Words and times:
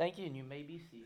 Thank 0.00 0.16
you, 0.16 0.24
and 0.24 0.34
you 0.34 0.44
may 0.44 0.62
be 0.62 0.80
seated. 0.90 1.04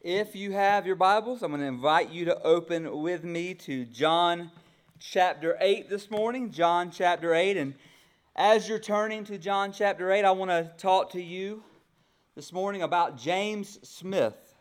If 0.00 0.34
you 0.34 0.52
have 0.52 0.86
your 0.86 0.96
Bibles, 0.96 1.42
I'm 1.42 1.50
going 1.50 1.60
to 1.60 1.66
invite 1.66 2.08
you 2.08 2.24
to 2.24 2.42
open 2.42 3.02
with 3.02 3.22
me 3.22 3.52
to 3.52 3.84
John 3.84 4.50
chapter 4.98 5.58
8 5.60 5.90
this 5.90 6.10
morning. 6.10 6.50
John 6.50 6.90
chapter 6.90 7.34
8. 7.34 7.58
And 7.58 7.74
as 8.34 8.66
you're 8.66 8.78
turning 8.78 9.24
to 9.24 9.36
John 9.36 9.72
chapter 9.72 10.10
8, 10.10 10.24
I 10.24 10.30
want 10.30 10.50
to 10.50 10.72
talk 10.78 11.10
to 11.12 11.22
you 11.22 11.62
this 12.34 12.50
morning 12.50 12.80
about 12.80 13.18
James 13.18 13.86
Smith. 13.86 14.54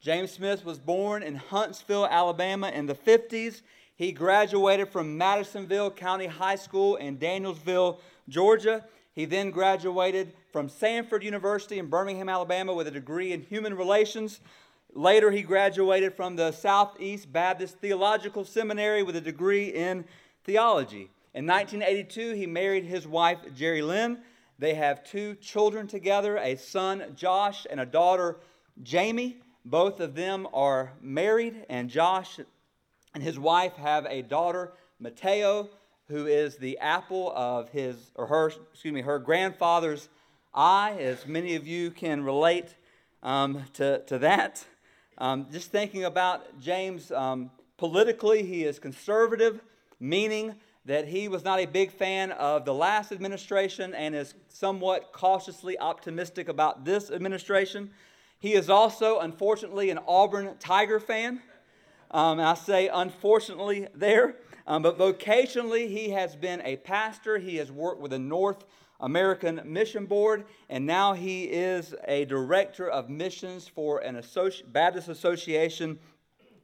James 0.00 0.32
Smith 0.32 0.64
was 0.64 0.78
born 0.78 1.22
in 1.22 1.34
Huntsville, 1.34 2.06
Alabama 2.06 2.70
in 2.70 2.86
the 2.86 2.94
50s. 2.94 3.60
He 3.96 4.12
graduated 4.12 4.88
from 4.88 5.18
Madisonville 5.18 5.90
County 5.90 6.26
High 6.26 6.56
School 6.56 6.96
in 6.96 7.18
Danielsville, 7.18 7.98
Georgia. 8.30 8.82
He 9.18 9.24
then 9.24 9.50
graduated 9.50 10.32
from 10.52 10.68
Samford 10.68 11.24
University 11.24 11.80
in 11.80 11.88
Birmingham, 11.88 12.28
Alabama, 12.28 12.72
with 12.72 12.86
a 12.86 12.92
degree 12.92 13.32
in 13.32 13.42
human 13.42 13.74
relations. 13.74 14.38
Later, 14.94 15.32
he 15.32 15.42
graduated 15.42 16.14
from 16.14 16.36
the 16.36 16.52
Southeast 16.52 17.32
Baptist 17.32 17.78
Theological 17.80 18.44
Seminary 18.44 19.02
with 19.02 19.16
a 19.16 19.20
degree 19.20 19.74
in 19.74 20.04
theology. 20.44 21.10
In 21.34 21.48
1982, 21.48 22.34
he 22.34 22.46
married 22.46 22.84
his 22.84 23.08
wife, 23.08 23.40
Jerry 23.56 23.82
Lynn. 23.82 24.20
They 24.56 24.74
have 24.74 25.02
two 25.02 25.34
children 25.34 25.88
together 25.88 26.38
a 26.38 26.54
son, 26.54 27.02
Josh, 27.16 27.66
and 27.68 27.80
a 27.80 27.86
daughter, 27.86 28.36
Jamie. 28.84 29.38
Both 29.64 29.98
of 29.98 30.14
them 30.14 30.46
are 30.54 30.92
married, 31.00 31.66
and 31.68 31.90
Josh 31.90 32.38
and 33.14 33.22
his 33.24 33.36
wife 33.36 33.72
have 33.72 34.06
a 34.06 34.22
daughter, 34.22 34.74
Mateo, 35.00 35.70
who 36.08 36.26
is 36.26 36.56
the 36.56 36.78
apple 36.78 37.32
of 37.36 37.68
his 37.68 38.10
or 38.14 38.26
her, 38.26 38.52
excuse 38.72 38.94
me, 38.94 39.02
her 39.02 39.18
grandfather's 39.18 40.08
eye, 40.54 40.96
as 40.98 41.26
many 41.26 41.54
of 41.54 41.66
you 41.66 41.90
can 41.90 42.24
relate 42.24 42.74
um, 43.22 43.64
to, 43.74 44.00
to 44.06 44.18
that. 44.18 44.64
Um, 45.18 45.46
just 45.52 45.70
thinking 45.70 46.04
about 46.04 46.60
James 46.60 47.12
um, 47.12 47.50
politically, 47.76 48.42
he 48.42 48.64
is 48.64 48.78
conservative, 48.78 49.60
meaning 50.00 50.54
that 50.86 51.06
he 51.06 51.28
was 51.28 51.44
not 51.44 51.60
a 51.60 51.66
big 51.66 51.92
fan 51.92 52.32
of 52.32 52.64
the 52.64 52.72
last 52.72 53.12
administration 53.12 53.94
and 53.94 54.14
is 54.14 54.34
somewhat 54.48 55.12
cautiously 55.12 55.78
optimistic 55.78 56.48
about 56.48 56.84
this 56.86 57.10
administration. 57.10 57.90
He 58.38 58.54
is 58.54 58.70
also, 58.70 59.18
unfortunately, 59.18 59.90
an 59.90 59.98
Auburn 60.06 60.54
Tiger 60.58 60.98
fan. 61.00 61.42
Um, 62.10 62.40
I 62.40 62.54
say 62.54 62.88
unfortunately 62.88 63.88
there, 63.94 64.36
um, 64.68 64.82
but 64.82 64.98
vocationally, 64.98 65.88
he 65.88 66.10
has 66.10 66.36
been 66.36 66.60
a 66.62 66.76
pastor. 66.76 67.38
He 67.38 67.56
has 67.56 67.72
worked 67.72 68.02
with 68.02 68.10
the 68.10 68.18
North 68.18 68.66
American 69.00 69.62
Mission 69.64 70.04
Board, 70.04 70.44
and 70.68 70.84
now 70.84 71.14
he 71.14 71.44
is 71.44 71.94
a 72.06 72.26
director 72.26 72.86
of 72.86 73.08
missions 73.08 73.66
for 73.66 74.00
an 74.00 74.16
associ- 74.16 74.70
Baptist 74.70 75.08
association 75.08 75.98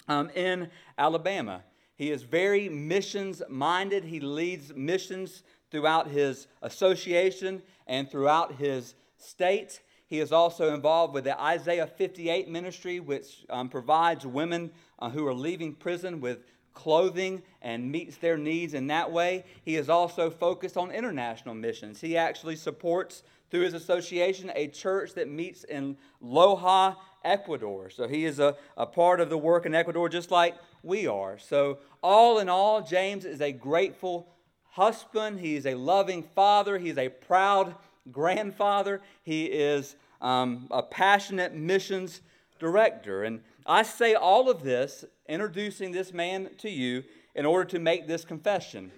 um, 0.07 0.29
in 0.35 0.69
Alabama. 0.99 1.65
He 1.97 2.11
is 2.11 2.25
very 2.25 2.69
missions 2.69 3.41
minded. 3.49 4.05
He 4.05 4.21
leads 4.21 4.75
missions 4.75 5.43
throughout 5.71 6.09
his 6.09 6.47
association 6.61 7.63
and 7.87 8.11
throughout 8.11 8.57
his 8.57 8.97
state. 9.17 9.81
He 10.09 10.21
is 10.21 10.31
also 10.31 10.75
involved 10.75 11.15
with 11.15 11.25
the 11.25 11.41
Isaiah 11.41 11.87
58 11.87 12.49
ministry, 12.49 13.01
which 13.01 13.47
um, 13.49 13.71
provides 13.71 14.27
women 14.27 14.73
uh, 14.99 15.09
who 15.09 15.27
are 15.27 15.33
leaving 15.33 15.73
prison 15.73 16.21
with 16.21 16.41
clothing 16.75 17.43
and 17.63 17.91
meets 17.91 18.17
their 18.17 18.37
needs 18.37 18.75
in 18.75 18.89
that 18.89 19.11
way. 19.11 19.45
He 19.65 19.77
is 19.77 19.89
also 19.89 20.31
focused 20.31 20.77
on 20.77 20.91
international 20.91 21.55
missions. 21.55 22.01
He 22.01 22.17
actually 22.17 22.57
supports, 22.57 23.23
through 23.51 23.63
his 23.63 23.75
association, 23.75 24.53
a 24.55 24.69
church 24.69 25.15
that 25.15 25.29
meets 25.29 25.65
in 25.65 25.97
Loja, 26.23 26.97
Ecuador. 27.25 27.89
So 27.89 28.07
he 28.07 28.25
is 28.25 28.39
a, 28.39 28.57
a 28.77 28.87
part 28.87 29.21
of 29.21 29.31
the 29.31 29.39
work 29.39 29.65
in 29.65 29.75
Ecuador 29.75 30.09
just 30.09 30.31
like 30.31 30.57
we 30.83 31.07
are. 31.07 31.39
So, 31.39 31.79
all 32.03 32.39
in 32.39 32.51
all, 32.51 32.83
James 32.83 33.25
is 33.25 33.41
a 33.41 33.51
grateful 33.51 34.29
husband. 34.73 35.41
he 35.41 35.57
is 35.57 35.67
a 35.67 35.75
loving 35.75 36.23
father. 36.35 36.79
He's 36.79 36.99
a 36.99 37.09
proud 37.09 37.75
grandfather. 38.11 39.01
He 39.23 39.47
is 39.47 39.97
um, 40.21 40.69
a 40.71 40.83
passionate 40.83 41.55
missions 41.55 42.21
director. 42.59 43.23
And 43.23 43.41
I 43.65 43.83
say 43.83 44.15
all 44.15 44.51
of 44.51 44.63
this, 44.63 45.05
introducing 45.29 45.93
this 45.93 46.13
man 46.13 46.51
to 46.59 46.71
you, 46.71 47.05
in 47.35 47.47
order 47.47 47.65
to 47.65 47.79
make 47.79 48.07
this 48.07 48.25
confession. 48.25 48.93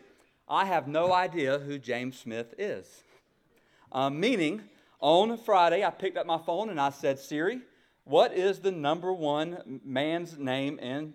I 0.48 0.66
have 0.66 0.86
no 0.86 1.12
idea 1.12 1.58
who 1.58 1.78
James 1.78 2.18
Smith 2.18 2.54
is. 2.58 3.02
Um, 3.90 4.20
meaning, 4.20 4.62
on 5.00 5.38
Friday, 5.38 5.84
I 5.84 5.90
picked 5.90 6.16
up 6.16 6.26
my 6.26 6.38
phone 6.38 6.68
and 6.68 6.80
I 6.80 6.90
said, 6.90 7.18
Siri, 7.18 7.60
what 8.04 8.32
is 8.32 8.60
the 8.60 8.70
number 8.70 9.12
one 9.12 9.80
man's 9.84 10.38
name 10.38 10.78
in 10.78 11.14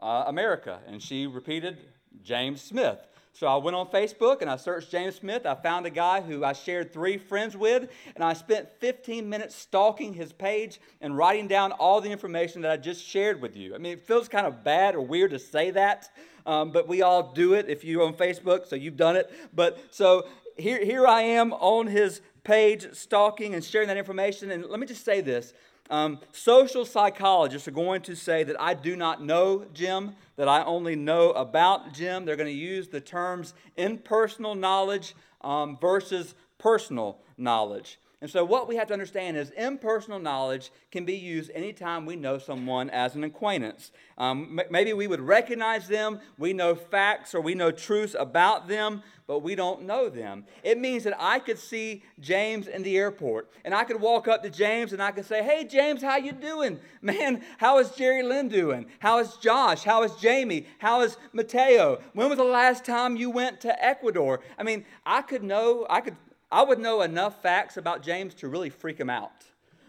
uh, 0.00 0.24
America? 0.26 0.80
And 0.86 1.02
she 1.02 1.26
repeated, 1.26 1.78
James 2.22 2.60
Smith. 2.60 2.98
So 3.38 3.46
I 3.46 3.54
went 3.54 3.76
on 3.76 3.86
Facebook 3.86 4.40
and 4.40 4.50
I 4.50 4.56
searched 4.56 4.90
James 4.90 5.14
Smith. 5.14 5.46
I 5.46 5.54
found 5.54 5.86
a 5.86 5.90
guy 5.90 6.20
who 6.20 6.42
I 6.42 6.52
shared 6.52 6.92
three 6.92 7.16
friends 7.16 7.56
with, 7.56 7.88
and 8.16 8.24
I 8.24 8.32
spent 8.32 8.68
15 8.80 9.28
minutes 9.28 9.54
stalking 9.54 10.12
his 10.12 10.32
page 10.32 10.80
and 11.00 11.16
writing 11.16 11.46
down 11.46 11.70
all 11.70 12.00
the 12.00 12.10
information 12.10 12.62
that 12.62 12.72
I 12.72 12.76
just 12.78 13.06
shared 13.06 13.40
with 13.40 13.56
you. 13.56 13.76
I 13.76 13.78
mean, 13.78 13.92
it 13.92 14.00
feels 14.00 14.26
kind 14.26 14.44
of 14.44 14.64
bad 14.64 14.96
or 14.96 15.02
weird 15.02 15.30
to 15.30 15.38
say 15.38 15.70
that, 15.70 16.10
um, 16.46 16.72
but 16.72 16.88
we 16.88 17.02
all 17.02 17.32
do 17.32 17.52
it 17.52 17.68
if 17.68 17.84
you're 17.84 18.02
on 18.02 18.14
Facebook, 18.14 18.66
so 18.66 18.74
you've 18.74 18.96
done 18.96 19.14
it. 19.14 19.30
But 19.54 19.78
so 19.92 20.26
here, 20.56 20.84
here 20.84 21.06
I 21.06 21.22
am 21.22 21.52
on 21.52 21.86
his 21.86 22.20
page 22.42 22.92
stalking 22.92 23.54
and 23.54 23.62
sharing 23.62 23.86
that 23.86 23.96
information. 23.96 24.50
And 24.50 24.64
let 24.64 24.80
me 24.80 24.86
just 24.86 25.04
say 25.04 25.20
this 25.20 25.52
um, 25.90 26.18
social 26.32 26.84
psychologists 26.84 27.66
are 27.68 27.72
going 27.72 28.02
to 28.02 28.14
say 28.14 28.44
that 28.44 28.60
I 28.60 28.74
do 28.74 28.96
not 28.96 29.24
know 29.24 29.64
Jim, 29.72 30.14
that 30.36 30.48
I 30.48 30.62
only 30.64 30.96
know 30.96 31.30
about 31.30 31.94
Jim. 31.94 32.24
They're 32.24 32.36
going 32.36 32.46
to 32.46 32.52
use 32.52 32.88
the 32.88 33.00
terms 33.00 33.54
impersonal 33.76 34.54
knowledge 34.54 35.14
um, 35.40 35.78
versus 35.80 36.34
personal 36.58 37.18
knowledge. 37.36 37.98
And 38.20 38.28
so, 38.28 38.44
what 38.44 38.66
we 38.66 38.74
have 38.74 38.88
to 38.88 38.92
understand 38.92 39.36
is 39.36 39.50
impersonal 39.50 40.18
knowledge 40.18 40.72
can 40.90 41.04
be 41.04 41.14
used 41.14 41.52
anytime 41.54 42.04
we 42.04 42.16
know 42.16 42.38
someone 42.38 42.90
as 42.90 43.14
an 43.14 43.22
acquaintance. 43.22 43.92
Um, 44.16 44.60
maybe 44.70 44.92
we 44.92 45.06
would 45.06 45.20
recognize 45.20 45.86
them, 45.86 46.18
we 46.36 46.52
know 46.52 46.74
facts 46.74 47.32
or 47.32 47.40
we 47.40 47.54
know 47.54 47.70
truths 47.70 48.16
about 48.18 48.66
them, 48.66 49.04
but 49.28 49.40
we 49.40 49.54
don't 49.54 49.82
know 49.82 50.08
them. 50.08 50.46
It 50.64 50.78
means 50.78 51.04
that 51.04 51.14
I 51.16 51.38
could 51.38 51.60
see 51.60 52.02
James 52.18 52.66
in 52.66 52.82
the 52.82 52.96
airport, 52.96 53.52
and 53.64 53.72
I 53.72 53.84
could 53.84 54.00
walk 54.00 54.26
up 54.26 54.42
to 54.42 54.50
James 54.50 54.92
and 54.92 55.00
I 55.00 55.12
could 55.12 55.24
say, 55.24 55.44
"Hey, 55.44 55.62
James, 55.62 56.02
how 56.02 56.16
you 56.16 56.32
doing? 56.32 56.80
Man, 57.02 57.44
how 57.58 57.78
is 57.78 57.92
Jerry 57.92 58.24
Lynn 58.24 58.48
doing? 58.48 58.86
How 58.98 59.20
is 59.20 59.36
Josh? 59.36 59.84
How 59.84 60.02
is 60.02 60.16
Jamie? 60.16 60.66
How 60.78 61.02
is 61.02 61.16
Mateo? 61.32 62.00
When 62.14 62.28
was 62.28 62.38
the 62.38 62.44
last 62.44 62.84
time 62.84 63.14
you 63.14 63.30
went 63.30 63.60
to 63.60 63.84
Ecuador?" 63.84 64.40
I 64.58 64.64
mean, 64.64 64.84
I 65.06 65.22
could 65.22 65.44
know, 65.44 65.86
I 65.88 66.00
could 66.00 66.16
I 66.50 66.62
would 66.62 66.78
know 66.78 67.02
enough 67.02 67.42
facts 67.42 67.76
about 67.76 68.02
James 68.02 68.34
to 68.34 68.48
really 68.48 68.70
freak 68.70 68.98
him 68.98 69.10
out. 69.10 69.32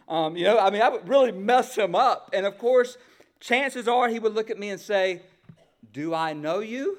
Um, 0.07 0.35
you 0.35 0.43
know, 0.43 0.59
I 0.59 0.69
mean, 0.69 0.81
I 0.81 0.89
would 0.89 1.07
really 1.07 1.31
mess 1.31 1.75
him 1.75 1.95
up. 1.95 2.31
And 2.33 2.45
of 2.45 2.57
course, 2.57 2.97
chances 3.39 3.87
are 3.87 4.09
he 4.09 4.19
would 4.19 4.33
look 4.33 4.49
at 4.49 4.59
me 4.59 4.69
and 4.69 4.79
say, 4.79 5.21
Do 5.93 6.13
I 6.13 6.33
know 6.33 6.59
you? 6.59 6.97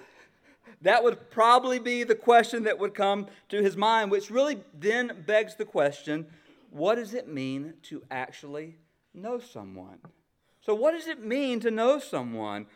That 0.82 1.04
would 1.04 1.30
probably 1.30 1.78
be 1.78 2.04
the 2.04 2.14
question 2.14 2.64
that 2.64 2.78
would 2.78 2.94
come 2.94 3.26
to 3.50 3.62
his 3.62 3.76
mind, 3.76 4.10
which 4.10 4.30
really 4.30 4.60
then 4.72 5.24
begs 5.26 5.56
the 5.56 5.66
question 5.66 6.26
what 6.70 6.94
does 6.94 7.14
it 7.14 7.28
mean 7.28 7.74
to 7.82 8.02
actually 8.10 8.76
know 9.12 9.40
someone? 9.40 9.98
So, 10.60 10.74
what 10.74 10.92
does 10.92 11.08
it 11.08 11.22
mean 11.22 11.60
to 11.60 11.70
know 11.70 11.98
someone? 11.98 12.66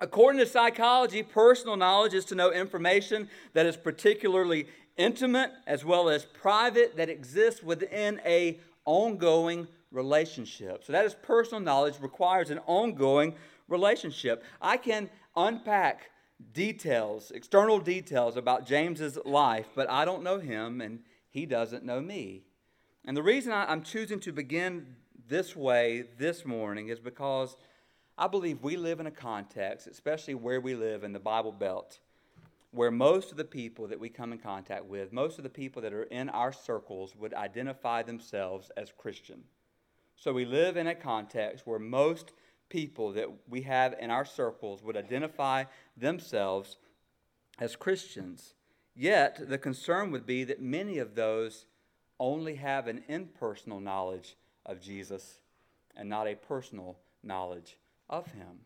According 0.00 0.38
to 0.38 0.46
psychology, 0.46 1.24
personal 1.24 1.76
knowledge 1.76 2.14
is 2.14 2.24
to 2.26 2.36
know 2.36 2.52
information 2.52 3.28
that 3.54 3.66
is 3.66 3.76
particularly 3.76 4.68
intimate 4.98 5.52
as 5.66 5.84
well 5.84 6.10
as 6.10 6.26
private 6.26 6.96
that 6.96 7.08
exists 7.08 7.62
within 7.62 8.20
a 8.26 8.60
ongoing 8.84 9.66
relationship. 9.90 10.84
So 10.84 10.92
that 10.92 11.06
is 11.06 11.14
personal 11.14 11.60
knowledge 11.60 11.94
requires 12.00 12.50
an 12.50 12.60
ongoing 12.66 13.34
relationship. 13.68 14.44
I 14.60 14.76
can 14.76 15.08
unpack 15.36 16.10
details, 16.52 17.30
external 17.30 17.78
details 17.80 18.36
about 18.36 18.66
James's 18.66 19.18
life, 19.24 19.68
but 19.74 19.88
I 19.88 20.04
don't 20.04 20.22
know 20.22 20.38
him 20.38 20.80
and 20.80 21.00
he 21.30 21.46
doesn't 21.46 21.84
know 21.84 22.00
me. 22.00 22.42
And 23.04 23.16
the 23.16 23.22
reason 23.22 23.52
I'm 23.52 23.82
choosing 23.82 24.20
to 24.20 24.32
begin 24.32 24.96
this 25.28 25.54
way 25.54 26.04
this 26.18 26.44
morning 26.44 26.88
is 26.88 26.98
because 26.98 27.56
I 28.16 28.26
believe 28.26 28.62
we 28.62 28.76
live 28.76 29.00
in 29.00 29.06
a 29.06 29.12
context, 29.12 29.86
especially 29.86 30.34
where 30.34 30.60
we 30.60 30.74
live 30.74 31.04
in 31.04 31.12
the 31.12 31.20
Bible 31.20 31.52
Belt, 31.52 32.00
where 32.70 32.90
most 32.90 33.30
of 33.30 33.36
the 33.36 33.44
people 33.44 33.86
that 33.88 34.00
we 34.00 34.08
come 34.08 34.32
in 34.32 34.38
contact 34.38 34.84
with, 34.84 35.12
most 35.12 35.38
of 35.38 35.44
the 35.44 35.50
people 35.50 35.80
that 35.82 35.92
are 35.92 36.04
in 36.04 36.28
our 36.28 36.52
circles 36.52 37.16
would 37.16 37.32
identify 37.34 38.02
themselves 38.02 38.70
as 38.76 38.92
Christian. 38.96 39.44
So 40.16 40.32
we 40.32 40.44
live 40.44 40.76
in 40.76 40.86
a 40.86 40.94
context 40.94 41.66
where 41.66 41.78
most 41.78 42.32
people 42.68 43.12
that 43.12 43.28
we 43.48 43.62
have 43.62 43.94
in 43.98 44.10
our 44.10 44.24
circles 44.24 44.82
would 44.82 44.96
identify 44.96 45.64
themselves 45.96 46.76
as 47.58 47.76
Christians. 47.76 48.54
Yet, 48.94 49.48
the 49.48 49.58
concern 49.58 50.10
would 50.10 50.26
be 50.26 50.44
that 50.44 50.60
many 50.60 50.98
of 50.98 51.14
those 51.14 51.66
only 52.20 52.56
have 52.56 52.86
an 52.86 53.04
impersonal 53.08 53.80
knowledge 53.80 54.36
of 54.66 54.80
Jesus 54.80 55.40
and 55.96 56.08
not 56.08 56.26
a 56.26 56.34
personal 56.34 56.98
knowledge 57.22 57.78
of 58.10 58.26
him. 58.32 58.60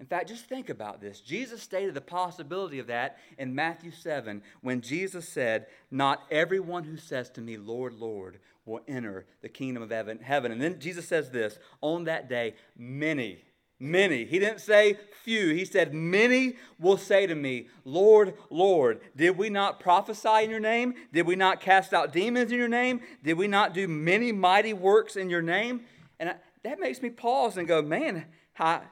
In 0.00 0.06
fact, 0.06 0.28
just 0.28 0.44
think 0.44 0.68
about 0.68 1.00
this. 1.00 1.20
Jesus 1.20 1.60
stated 1.60 1.94
the 1.94 2.00
possibility 2.00 2.78
of 2.78 2.86
that 2.86 3.18
in 3.36 3.54
Matthew 3.54 3.90
7 3.90 4.42
when 4.60 4.80
Jesus 4.80 5.28
said, 5.28 5.66
Not 5.90 6.22
everyone 6.30 6.84
who 6.84 6.96
says 6.96 7.30
to 7.30 7.40
me, 7.40 7.56
Lord, 7.56 7.94
Lord, 7.94 8.38
will 8.64 8.80
enter 8.86 9.26
the 9.42 9.48
kingdom 9.48 9.82
of 9.82 9.90
heaven. 9.90 10.52
And 10.52 10.62
then 10.62 10.78
Jesus 10.78 11.08
says 11.08 11.30
this 11.30 11.58
On 11.80 12.04
that 12.04 12.28
day, 12.28 12.54
many, 12.76 13.42
many, 13.80 14.24
he 14.24 14.38
didn't 14.38 14.60
say 14.60 14.98
few, 15.24 15.52
he 15.52 15.64
said, 15.64 15.92
Many 15.92 16.56
will 16.78 16.98
say 16.98 17.26
to 17.26 17.34
me, 17.34 17.66
Lord, 17.84 18.34
Lord, 18.50 19.00
did 19.16 19.36
we 19.36 19.50
not 19.50 19.80
prophesy 19.80 20.44
in 20.44 20.50
your 20.50 20.60
name? 20.60 20.94
Did 21.12 21.26
we 21.26 21.34
not 21.34 21.60
cast 21.60 21.92
out 21.92 22.12
demons 22.12 22.52
in 22.52 22.58
your 22.58 22.68
name? 22.68 23.00
Did 23.24 23.36
we 23.36 23.48
not 23.48 23.74
do 23.74 23.88
many 23.88 24.30
mighty 24.30 24.74
works 24.74 25.16
in 25.16 25.28
your 25.28 25.42
name? 25.42 25.80
And 26.20 26.36
that 26.62 26.78
makes 26.78 27.02
me 27.02 27.10
pause 27.10 27.56
and 27.56 27.66
go, 27.66 27.82
Man, 27.82 28.26
how 28.52 28.82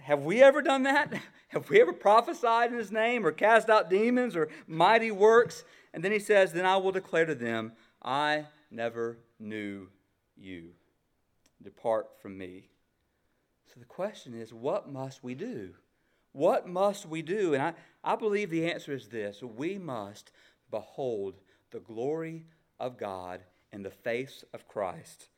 have 0.00 0.24
we 0.24 0.42
ever 0.42 0.62
done 0.62 0.84
that? 0.84 1.12
Have 1.48 1.70
we 1.70 1.80
ever 1.80 1.94
prophesied 1.94 2.72
in 2.72 2.76
his 2.76 2.92
name 2.92 3.24
or 3.24 3.32
cast 3.32 3.70
out 3.70 3.88
demons 3.88 4.36
or 4.36 4.50
mighty 4.66 5.10
works? 5.10 5.64
And 5.94 6.04
then 6.04 6.12
he 6.12 6.18
says, 6.18 6.52
Then 6.52 6.66
I 6.66 6.76
will 6.76 6.92
declare 6.92 7.24
to 7.24 7.34
them, 7.34 7.72
I 8.02 8.44
never 8.70 9.16
knew 9.40 9.88
you. 10.36 10.72
Depart 11.62 12.08
from 12.20 12.36
me. 12.36 12.68
So 13.72 13.80
the 13.80 13.86
question 13.86 14.34
is, 14.34 14.52
what 14.52 14.90
must 14.90 15.24
we 15.24 15.34
do? 15.34 15.74
What 16.32 16.68
must 16.68 17.06
we 17.06 17.22
do? 17.22 17.54
And 17.54 17.62
I, 17.62 17.74
I 18.04 18.16
believe 18.16 18.50
the 18.50 18.70
answer 18.70 18.92
is 18.92 19.08
this 19.08 19.42
we 19.42 19.78
must 19.78 20.30
behold 20.70 21.40
the 21.70 21.80
glory 21.80 22.44
of 22.78 22.98
God 22.98 23.40
in 23.72 23.82
the 23.82 23.90
face 23.90 24.44
of 24.54 24.68
Christ. 24.68 25.28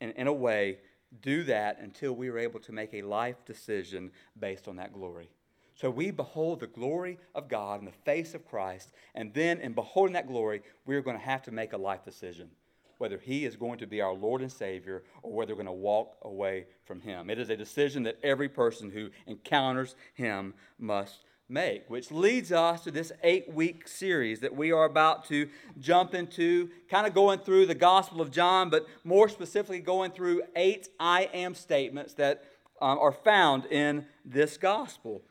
And 0.00 0.12
in 0.12 0.26
a 0.26 0.32
way, 0.32 0.78
do 1.22 1.44
that 1.44 1.78
until 1.80 2.12
we 2.12 2.28
are 2.28 2.38
able 2.38 2.60
to 2.60 2.72
make 2.72 2.94
a 2.94 3.02
life 3.02 3.44
decision 3.44 4.10
based 4.38 4.68
on 4.68 4.76
that 4.76 4.92
glory. 4.92 5.28
So 5.74 5.90
we 5.90 6.10
behold 6.10 6.60
the 6.60 6.66
glory 6.68 7.18
of 7.34 7.48
God 7.48 7.80
in 7.80 7.86
the 7.86 7.92
face 7.92 8.34
of 8.34 8.46
Christ, 8.46 8.92
and 9.14 9.34
then 9.34 9.58
in 9.60 9.72
beholding 9.72 10.14
that 10.14 10.28
glory, 10.28 10.62
we 10.86 10.94
are 10.94 11.02
going 11.02 11.18
to 11.18 11.24
have 11.24 11.42
to 11.42 11.50
make 11.50 11.72
a 11.72 11.78
life 11.78 12.04
decision 12.04 12.50
whether 12.98 13.18
He 13.18 13.44
is 13.44 13.56
going 13.56 13.78
to 13.78 13.86
be 13.86 14.00
our 14.00 14.12
Lord 14.12 14.40
and 14.40 14.50
Savior 14.50 15.02
or 15.22 15.32
whether 15.32 15.52
we're 15.52 15.64
going 15.64 15.66
to 15.66 15.72
walk 15.72 16.16
away 16.22 16.66
from 16.84 17.00
Him. 17.00 17.30
It 17.30 17.38
is 17.38 17.50
a 17.50 17.56
decision 17.56 18.04
that 18.04 18.18
every 18.22 18.48
person 18.48 18.90
who 18.90 19.10
encounters 19.26 19.96
Him 20.14 20.54
must 20.78 21.24
make, 21.48 21.88
which 21.88 22.10
leads 22.10 22.52
us 22.52 22.82
to 22.84 22.90
this 22.90 23.12
eight 23.22 23.52
week 23.52 23.86
series 23.86 24.40
that 24.40 24.54
we 24.54 24.72
are 24.72 24.84
about 24.84 25.26
to 25.26 25.48
jump 25.78 26.14
into, 26.14 26.70
kind 26.88 27.06
of 27.06 27.12
going 27.12 27.38
through 27.38 27.66
the 27.66 27.74
Gospel 27.74 28.20
of 28.20 28.30
John, 28.30 28.70
but 28.70 28.86
more 29.04 29.28
specifically 29.28 29.80
going 29.80 30.10
through 30.10 30.42
eight 30.56 30.88
I 30.98 31.28
am 31.34 31.54
statements 31.54 32.14
that 32.14 32.44
um, 32.80 32.98
are 32.98 33.12
found 33.12 33.66
in 33.66 34.06
this 34.24 34.56
Gospel. 34.56 35.22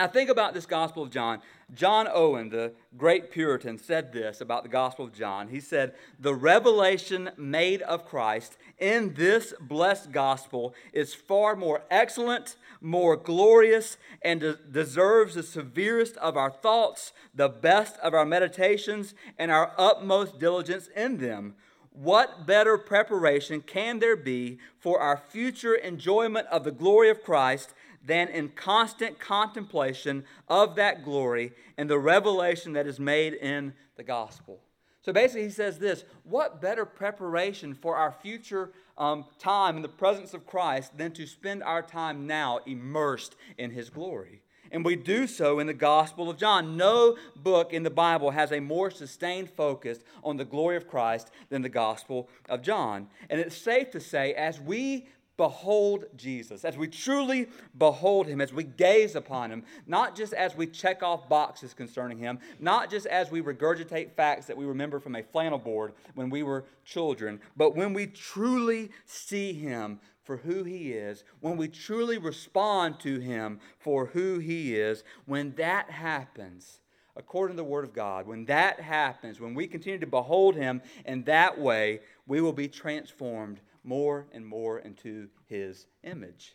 Now, 0.00 0.08
think 0.08 0.30
about 0.30 0.54
this 0.54 0.64
Gospel 0.64 1.02
of 1.02 1.10
John. 1.10 1.42
John 1.74 2.08
Owen, 2.10 2.48
the 2.48 2.72
great 2.96 3.30
Puritan, 3.30 3.76
said 3.76 4.14
this 4.14 4.40
about 4.40 4.62
the 4.62 4.70
Gospel 4.70 5.04
of 5.04 5.12
John. 5.12 5.48
He 5.48 5.60
said, 5.60 5.92
The 6.18 6.34
revelation 6.34 7.28
made 7.36 7.82
of 7.82 8.06
Christ 8.06 8.56
in 8.78 9.12
this 9.12 9.52
blessed 9.60 10.10
Gospel 10.10 10.74
is 10.94 11.12
far 11.12 11.54
more 11.54 11.82
excellent, 11.90 12.56
more 12.80 13.14
glorious, 13.14 13.98
and 14.22 14.40
de- 14.40 14.54
deserves 14.54 15.34
the 15.34 15.42
severest 15.42 16.16
of 16.16 16.34
our 16.34 16.50
thoughts, 16.50 17.12
the 17.34 17.50
best 17.50 17.98
of 17.98 18.14
our 18.14 18.24
meditations, 18.24 19.12
and 19.38 19.50
our 19.50 19.74
utmost 19.76 20.38
diligence 20.38 20.88
in 20.96 21.18
them. 21.18 21.56
What 21.92 22.46
better 22.46 22.78
preparation 22.78 23.60
can 23.60 23.98
there 23.98 24.16
be 24.16 24.60
for 24.78 24.98
our 24.98 25.18
future 25.18 25.74
enjoyment 25.74 26.46
of 26.46 26.64
the 26.64 26.70
glory 26.70 27.10
of 27.10 27.22
Christ 27.22 27.74
than 28.10 28.26
in 28.26 28.48
constant 28.48 29.20
contemplation 29.20 30.24
of 30.48 30.74
that 30.74 31.04
glory 31.04 31.52
and 31.78 31.88
the 31.88 31.98
revelation 31.98 32.72
that 32.72 32.84
is 32.84 32.98
made 32.98 33.34
in 33.34 33.72
the 33.94 34.02
gospel. 34.02 34.58
So 35.02 35.12
basically, 35.12 35.44
he 35.44 35.50
says 35.50 35.78
this 35.78 36.02
what 36.24 36.60
better 36.60 36.84
preparation 36.84 37.72
for 37.72 37.96
our 37.96 38.10
future 38.10 38.72
um, 38.98 39.26
time 39.38 39.76
in 39.76 39.82
the 39.82 39.88
presence 39.88 40.34
of 40.34 40.44
Christ 40.44 40.98
than 40.98 41.12
to 41.12 41.24
spend 41.24 41.62
our 41.62 41.82
time 41.82 42.26
now 42.26 42.58
immersed 42.66 43.36
in 43.56 43.70
his 43.70 43.90
glory? 43.90 44.42
And 44.72 44.84
we 44.84 44.96
do 44.96 45.28
so 45.28 45.60
in 45.60 45.68
the 45.68 45.74
Gospel 45.74 46.28
of 46.28 46.36
John. 46.36 46.76
No 46.76 47.16
book 47.36 47.72
in 47.72 47.84
the 47.84 47.90
Bible 47.90 48.32
has 48.32 48.50
a 48.50 48.60
more 48.60 48.90
sustained 48.90 49.50
focus 49.50 49.98
on 50.24 50.36
the 50.36 50.44
glory 50.44 50.76
of 50.76 50.88
Christ 50.88 51.30
than 51.48 51.62
the 51.62 51.68
Gospel 51.68 52.28
of 52.48 52.62
John. 52.62 53.08
And 53.28 53.40
it's 53.40 53.56
safe 53.56 53.90
to 53.92 54.00
say, 54.00 54.32
as 54.34 54.60
we 54.60 55.08
behold 55.40 56.04
Jesus, 56.18 56.66
as 56.66 56.76
we 56.76 56.86
truly 56.86 57.48
behold 57.78 58.26
him, 58.26 58.42
as 58.42 58.52
we 58.52 58.62
gaze 58.62 59.16
upon 59.16 59.50
him, 59.50 59.62
not 59.86 60.14
just 60.14 60.34
as 60.34 60.54
we 60.54 60.66
check 60.66 61.02
off 61.02 61.30
boxes 61.30 61.72
concerning 61.72 62.18
him, 62.18 62.38
not 62.58 62.90
just 62.90 63.06
as 63.06 63.30
we 63.30 63.40
regurgitate 63.40 64.12
facts 64.12 64.44
that 64.44 64.56
we 64.58 64.66
remember 64.66 65.00
from 65.00 65.16
a 65.16 65.22
flannel 65.22 65.58
board 65.58 65.94
when 66.14 66.28
we 66.28 66.42
were 66.42 66.66
children, 66.84 67.40
but 67.56 67.74
when 67.74 67.94
we 67.94 68.06
truly 68.06 68.90
see 69.06 69.54
him 69.54 69.98
for 70.24 70.36
who 70.36 70.62
he 70.62 70.92
is, 70.92 71.24
when 71.40 71.56
we 71.56 71.68
truly 71.68 72.18
respond 72.18 73.00
to 73.00 73.18
him 73.18 73.60
for 73.78 74.04
who 74.04 74.40
he 74.40 74.76
is, 74.76 75.04
when 75.24 75.54
that 75.54 75.88
happens, 75.88 76.80
according 77.16 77.56
to 77.56 77.62
the 77.62 77.68
Word 77.68 77.84
of 77.84 77.94
God, 77.94 78.26
when 78.26 78.44
that 78.44 78.78
happens, 78.78 79.40
when 79.40 79.54
we 79.54 79.66
continue 79.66 79.98
to 79.98 80.06
behold 80.06 80.54
Him 80.54 80.80
in 81.06 81.24
that 81.24 81.58
way, 81.58 82.00
we 82.26 82.40
will 82.40 82.52
be 82.52 82.68
transformed 82.68 83.60
more 83.84 84.26
and 84.32 84.46
more 84.46 84.78
into 84.78 85.28
His 85.46 85.86
image, 86.02 86.54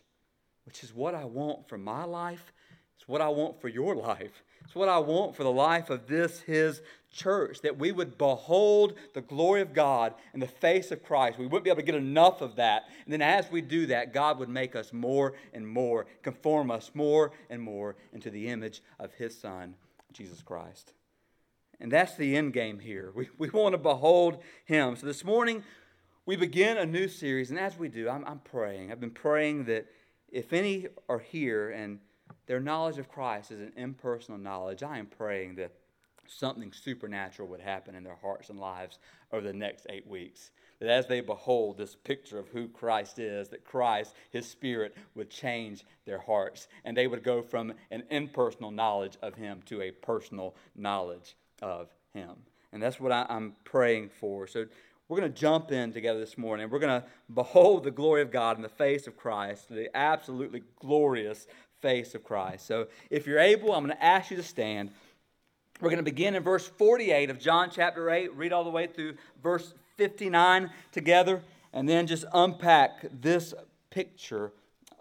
which 0.64 0.82
is 0.82 0.94
what 0.94 1.14
I 1.14 1.24
want 1.24 1.68
for 1.68 1.78
my 1.78 2.04
life. 2.04 2.52
It's 2.96 3.06
what 3.06 3.20
I 3.20 3.28
want 3.28 3.60
for 3.60 3.68
your 3.68 3.94
life. 3.94 4.42
It's 4.64 4.74
what 4.74 4.88
I 4.88 4.98
want 4.98 5.36
for 5.36 5.44
the 5.44 5.52
life 5.52 5.90
of 5.90 6.06
this, 6.06 6.40
His 6.40 6.80
church, 7.12 7.60
that 7.60 7.78
we 7.78 7.92
would 7.92 8.18
behold 8.18 8.94
the 9.14 9.20
glory 9.20 9.60
of 9.60 9.72
God 9.72 10.14
in 10.34 10.40
the 10.40 10.46
face 10.46 10.90
of 10.90 11.02
Christ. 11.02 11.38
We 11.38 11.46
wouldn't 11.46 11.64
be 11.64 11.70
able 11.70 11.80
to 11.80 11.86
get 11.86 11.94
enough 11.94 12.40
of 12.40 12.56
that. 12.56 12.84
And 13.04 13.12
then 13.12 13.22
as 13.22 13.50
we 13.50 13.60
do 13.60 13.86
that, 13.86 14.12
God 14.12 14.38
would 14.38 14.48
make 14.48 14.74
us 14.74 14.92
more 14.92 15.34
and 15.52 15.68
more, 15.68 16.06
conform 16.22 16.70
us 16.70 16.90
more 16.94 17.32
and 17.50 17.62
more 17.62 17.96
into 18.12 18.30
the 18.30 18.48
image 18.48 18.82
of 18.98 19.12
His 19.14 19.38
Son, 19.38 19.74
Jesus 20.12 20.42
Christ. 20.42 20.92
And 21.78 21.92
that's 21.92 22.16
the 22.16 22.36
end 22.36 22.54
game 22.54 22.78
here. 22.78 23.12
We, 23.14 23.28
we 23.38 23.50
want 23.50 23.74
to 23.74 23.78
behold 23.78 24.42
Him. 24.64 24.96
So 24.96 25.06
this 25.06 25.24
morning, 25.24 25.62
we 26.26 26.34
begin 26.34 26.76
a 26.76 26.84
new 26.84 27.06
series, 27.06 27.50
and 27.50 27.58
as 27.58 27.78
we 27.78 27.88
do, 27.88 28.08
I'm, 28.08 28.24
I'm 28.26 28.40
praying. 28.40 28.90
I've 28.90 29.00
been 29.00 29.12
praying 29.12 29.66
that 29.66 29.86
if 30.28 30.52
any 30.52 30.88
are 31.08 31.20
here 31.20 31.70
and 31.70 32.00
their 32.46 32.58
knowledge 32.58 32.98
of 32.98 33.08
Christ 33.08 33.52
is 33.52 33.60
an 33.60 33.72
impersonal 33.76 34.38
knowledge, 34.38 34.82
I 34.82 34.98
am 34.98 35.06
praying 35.06 35.54
that 35.54 35.70
something 36.26 36.72
supernatural 36.72 37.48
would 37.48 37.60
happen 37.60 37.94
in 37.94 38.02
their 38.02 38.18
hearts 38.20 38.50
and 38.50 38.58
lives 38.58 38.98
over 39.32 39.46
the 39.46 39.52
next 39.52 39.86
eight 39.88 40.06
weeks. 40.08 40.50
That 40.80 40.88
as 40.90 41.06
they 41.06 41.20
behold 41.20 41.78
this 41.78 41.94
picture 41.94 42.40
of 42.40 42.48
who 42.48 42.66
Christ 42.68 43.20
is, 43.20 43.48
that 43.50 43.64
Christ, 43.64 44.12
His 44.32 44.48
Spirit, 44.48 44.96
would 45.14 45.30
change 45.30 45.84
their 46.06 46.18
hearts 46.18 46.66
and 46.84 46.96
they 46.96 47.06
would 47.06 47.22
go 47.22 47.40
from 47.40 47.72
an 47.92 48.02
impersonal 48.10 48.72
knowledge 48.72 49.16
of 49.22 49.36
Him 49.36 49.62
to 49.66 49.80
a 49.80 49.92
personal 49.92 50.56
knowledge 50.74 51.36
of 51.62 51.88
Him. 52.12 52.34
And 52.72 52.82
that's 52.82 52.98
what 52.98 53.12
I, 53.12 53.24
am 53.30 53.54
praying 53.64 54.10
for. 54.10 54.46
So 54.48 54.66
we're 55.08 55.18
going 55.18 55.32
to 55.32 55.38
jump 55.38 55.70
in 55.70 55.92
together 55.92 56.18
this 56.18 56.36
morning. 56.36 56.68
We're 56.68 56.80
going 56.80 57.00
to 57.00 57.06
behold 57.32 57.84
the 57.84 57.90
glory 57.90 58.22
of 58.22 58.32
God 58.32 58.56
in 58.56 58.62
the 58.62 58.68
face 58.68 59.06
of 59.06 59.16
Christ, 59.16 59.68
the 59.68 59.94
absolutely 59.96 60.62
glorious 60.80 61.46
face 61.80 62.14
of 62.14 62.24
Christ. 62.24 62.66
So 62.66 62.88
if 63.08 63.26
you're 63.26 63.38
able, 63.38 63.72
I'm 63.72 63.84
going 63.84 63.96
to 63.96 64.04
ask 64.04 64.30
you 64.30 64.36
to 64.36 64.42
stand. 64.42 64.90
We're 65.80 65.90
going 65.90 65.98
to 65.98 66.02
begin 66.02 66.34
in 66.34 66.42
verse 66.42 66.66
48 66.66 67.30
of 67.30 67.38
John 67.38 67.70
chapter 67.70 68.10
8, 68.10 68.34
read 68.34 68.52
all 68.52 68.64
the 68.64 68.70
way 68.70 68.88
through 68.88 69.14
verse 69.42 69.74
59 69.96 70.70
together, 70.90 71.42
and 71.72 71.88
then 71.88 72.06
just 72.06 72.24
unpack 72.32 73.06
this 73.20 73.54
picture 73.90 74.52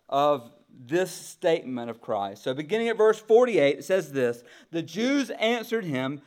of 0.07 0.51
this 0.87 1.09
statement 1.09 1.89
of 1.89 2.01
Christ. 2.01 2.43
So 2.43 2.53
beginning 2.53 2.89
at 2.89 2.97
verse 2.97 3.19
48, 3.19 3.79
it 3.79 3.83
says 3.85 4.11
this 4.11 4.43
The 4.71 4.83
Jews 4.83 5.31
answered 5.31 5.85
him, 5.85 6.21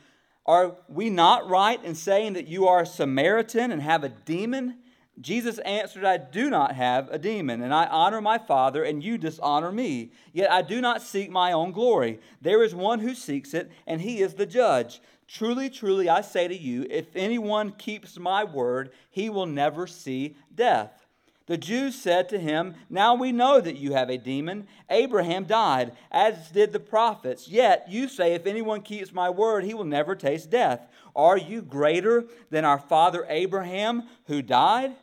are 0.49 0.75
we 0.87 1.11
not 1.11 1.47
right 1.47 1.81
in 1.85 1.93
saying 1.93 2.33
that 2.33 2.47
you 2.47 2.67
are 2.67 2.81
a 2.81 2.85
Samaritan 2.85 3.71
and 3.71 3.83
have 3.83 4.03
a 4.03 4.09
demon? 4.09 4.79
Jesus 5.21 5.59
answered, 5.59 6.03
I 6.03 6.17
do 6.17 6.49
not 6.49 6.73
have 6.73 7.07
a 7.11 7.19
demon, 7.19 7.61
and 7.61 7.71
I 7.71 7.85
honor 7.85 8.19
my 8.19 8.39
Father, 8.39 8.83
and 8.83 9.03
you 9.03 9.19
dishonor 9.19 9.71
me. 9.71 10.11
Yet 10.33 10.51
I 10.51 10.63
do 10.63 10.81
not 10.81 11.03
seek 11.03 11.29
my 11.29 11.51
own 11.51 11.71
glory. 11.71 12.19
There 12.41 12.63
is 12.63 12.73
one 12.73 12.99
who 12.99 13.13
seeks 13.13 13.53
it, 13.53 13.69
and 13.85 14.01
he 14.01 14.21
is 14.21 14.33
the 14.33 14.47
judge. 14.47 15.01
Truly, 15.27 15.69
truly, 15.69 16.09
I 16.09 16.21
say 16.21 16.47
to 16.47 16.57
you, 16.57 16.87
if 16.89 17.15
anyone 17.15 17.73
keeps 17.73 18.17
my 18.17 18.43
word, 18.43 18.89
he 19.11 19.29
will 19.29 19.45
never 19.45 19.85
see 19.85 20.35
death. 20.55 21.05
The 21.49 21.57
Jews 21.57 21.95
said 21.95 22.29
to 22.29 22.37
him, 22.37 22.75
Now 22.91 23.15
we 23.15 23.31
know 23.31 23.59
that 23.59 23.75
you 23.75 23.93
have 23.93 24.11
a 24.11 24.19
demon. 24.19 24.67
Abraham 24.87 25.45
died, 25.45 25.93
as 26.11 26.51
did 26.51 26.71
the 26.71 26.79
prophets. 26.79 27.47
Yet 27.47 27.87
you 27.89 28.07
say, 28.07 28.35
If 28.35 28.45
anyone 28.45 28.83
keeps 28.83 29.11
my 29.11 29.31
word, 29.31 29.63
he 29.63 29.73
will 29.73 29.83
never 29.83 30.15
taste 30.15 30.51
death. 30.51 30.87
Are 31.15 31.39
you 31.39 31.63
greater 31.63 32.25
than 32.51 32.65
our 32.65 32.77
father 32.77 33.25
Abraham, 33.27 34.03
who 34.27 34.43
died? 34.43 34.95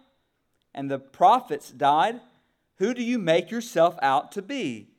And 0.72 0.88
the 0.88 1.00
prophets 1.00 1.72
died. 1.72 2.20
Who 2.76 2.94
do 2.94 3.02
you 3.02 3.18
make 3.18 3.50
yourself 3.50 3.98
out 4.00 4.30
to 4.32 4.40
be? 4.40 4.90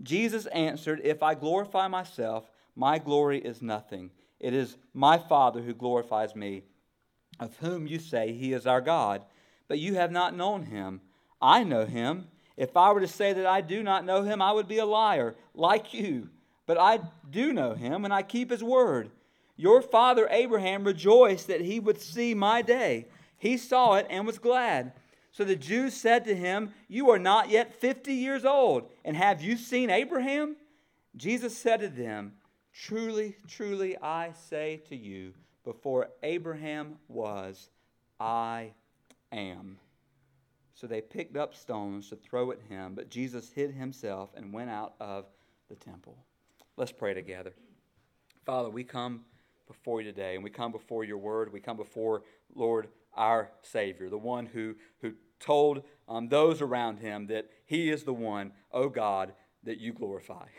Jesus 0.00 0.46
answered, 0.46 1.00
If 1.02 1.24
I 1.24 1.34
glorify 1.34 1.88
myself, 1.88 2.48
my 2.76 3.00
glory 3.00 3.40
is 3.40 3.60
nothing. 3.60 4.12
It 4.38 4.54
is 4.54 4.76
my 4.92 5.18
Father 5.18 5.60
who 5.60 5.74
glorifies 5.74 6.36
me, 6.36 6.62
of 7.40 7.56
whom 7.56 7.88
you 7.88 7.98
say 7.98 8.32
he 8.32 8.52
is 8.52 8.64
our 8.64 8.80
God 8.80 9.22
but 9.68 9.78
you 9.78 9.94
have 9.94 10.12
not 10.12 10.36
known 10.36 10.64
him. 10.64 11.00
I 11.40 11.64
know 11.64 11.86
him. 11.86 12.28
If 12.56 12.76
I 12.76 12.92
were 12.92 13.00
to 13.00 13.08
say 13.08 13.32
that 13.32 13.46
I 13.46 13.60
do 13.60 13.82
not 13.82 14.04
know 14.04 14.22
him, 14.22 14.40
I 14.40 14.52
would 14.52 14.68
be 14.68 14.78
a 14.78 14.86
liar, 14.86 15.34
like 15.54 15.92
you. 15.92 16.28
But 16.66 16.78
I 16.78 17.00
do 17.30 17.52
know 17.52 17.74
him, 17.74 18.04
and 18.04 18.14
I 18.14 18.22
keep 18.22 18.50
his 18.50 18.62
word. 18.62 19.10
Your 19.56 19.82
father 19.82 20.28
Abraham 20.30 20.84
rejoiced 20.84 21.46
that 21.48 21.60
he 21.60 21.78
would 21.78 22.00
see 22.00 22.34
my 22.34 22.62
day. 22.62 23.06
He 23.36 23.56
saw 23.56 23.94
it 23.94 24.06
and 24.08 24.26
was 24.26 24.38
glad. 24.38 24.92
So 25.30 25.44
the 25.44 25.56
Jews 25.56 25.94
said 25.94 26.24
to 26.24 26.34
him, 26.34 26.72
You 26.88 27.10
are 27.10 27.18
not 27.18 27.50
yet 27.50 27.74
fifty 27.74 28.14
years 28.14 28.44
old, 28.44 28.88
and 29.04 29.16
have 29.16 29.42
you 29.42 29.56
seen 29.56 29.90
Abraham? 29.90 30.56
Jesus 31.16 31.56
said 31.56 31.80
to 31.80 31.88
them, 31.88 32.34
Truly, 32.72 33.36
truly, 33.48 33.96
I 33.98 34.32
say 34.48 34.80
to 34.88 34.96
you, 34.96 35.32
before 35.64 36.10
Abraham 36.22 36.96
was, 37.08 37.70
I 38.18 38.72
am. 39.34 39.78
So 40.74 40.86
they 40.86 41.00
picked 41.00 41.36
up 41.36 41.54
stones 41.54 42.08
to 42.08 42.16
throw 42.16 42.50
at 42.50 42.60
him, 42.68 42.94
but 42.94 43.08
Jesus 43.08 43.50
hid 43.50 43.72
himself 43.72 44.30
and 44.34 44.52
went 44.52 44.70
out 44.70 44.94
of 45.00 45.26
the 45.68 45.76
temple. 45.76 46.16
Let's 46.76 46.92
pray 46.92 47.14
together. 47.14 47.52
Father, 48.44 48.68
we 48.68 48.84
come 48.84 49.22
before 49.66 50.00
you 50.00 50.10
today, 50.10 50.34
and 50.34 50.42
we 50.42 50.50
come 50.50 50.72
before 50.72 51.04
your 51.04 51.18
word. 51.18 51.52
We 51.52 51.60
come 51.60 51.76
before, 51.76 52.22
Lord, 52.54 52.88
our 53.14 53.50
Savior, 53.62 54.10
the 54.10 54.18
one 54.18 54.46
who, 54.46 54.74
who 55.00 55.12
told 55.38 55.82
um, 56.08 56.28
those 56.28 56.60
around 56.60 56.98
him 56.98 57.28
that 57.28 57.48
he 57.64 57.90
is 57.90 58.02
the 58.02 58.12
one, 58.12 58.52
oh 58.72 58.88
God, 58.88 59.32
that 59.62 59.78
you 59.78 59.92
glorify. 59.92 60.46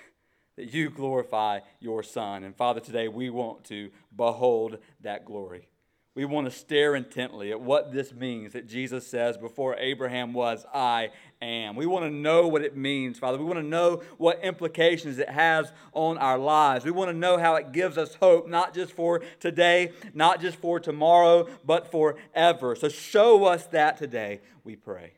That 0.58 0.74
you 0.74 0.90
glorify 0.90 1.60
your 1.82 2.02
Son. 2.02 2.46
And 2.46 2.56
Father, 2.56 2.80
today 2.80 3.10
we 3.10 3.30
want 3.30 3.66
to 3.66 3.92
behold 4.16 4.78
that 5.02 5.26
glory 5.26 5.68
we 6.16 6.24
want 6.24 6.50
to 6.50 6.52
stare 6.52 6.96
intently 6.96 7.52
at 7.52 7.60
what 7.60 7.92
this 7.92 8.14
means 8.14 8.54
that 8.54 8.68
Jesus 8.68 9.06
says, 9.06 9.38
Before 9.38 9.76
Abraham 9.76 10.32
was, 10.32 10.66
I 10.74 11.10
am. 11.42 11.76
We 11.76 11.86
want 11.86 12.06
to 12.06 12.10
know 12.10 12.48
what 12.48 12.62
it 12.62 12.78
means, 12.78 13.20
Father. 13.20 13.38
We 13.38 13.44
want 13.44 13.60
to 13.60 13.64
know 13.64 14.02
what 14.18 14.40
implications 14.42 15.20
it 15.20 15.28
has 15.28 15.74
on 15.92 16.18
our 16.18 16.38
lives. 16.38 16.86
We 16.86 16.92
want 16.92 17.12
to 17.12 17.18
know 17.18 17.38
how 17.38 17.56
it 17.56 17.74
gives 17.74 17.98
us 17.98 18.16
hope, 18.16 18.48
not 18.48 18.74
just 18.74 18.94
for 18.94 19.22
today, 19.42 19.92
not 20.14 20.40
just 20.40 20.58
for 20.58 20.80
tomorrow, 20.80 21.50
but 21.66 21.92
forever. 21.92 22.78
So 22.78 22.88
show 22.88 23.44
us 23.44 23.66
that 23.68 23.98
today, 23.98 24.40
we 24.64 24.78
pray. 24.78 25.16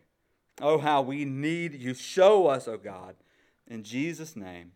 Oh, 0.60 0.80
how 0.80 1.04
we 1.04 1.26
need 1.26 1.76
you. 1.76 1.94
Show 1.94 2.48
us, 2.48 2.68
oh 2.68 2.78
God. 2.78 3.16
In 3.68 3.84
Jesus' 3.84 4.36
name, 4.36 4.72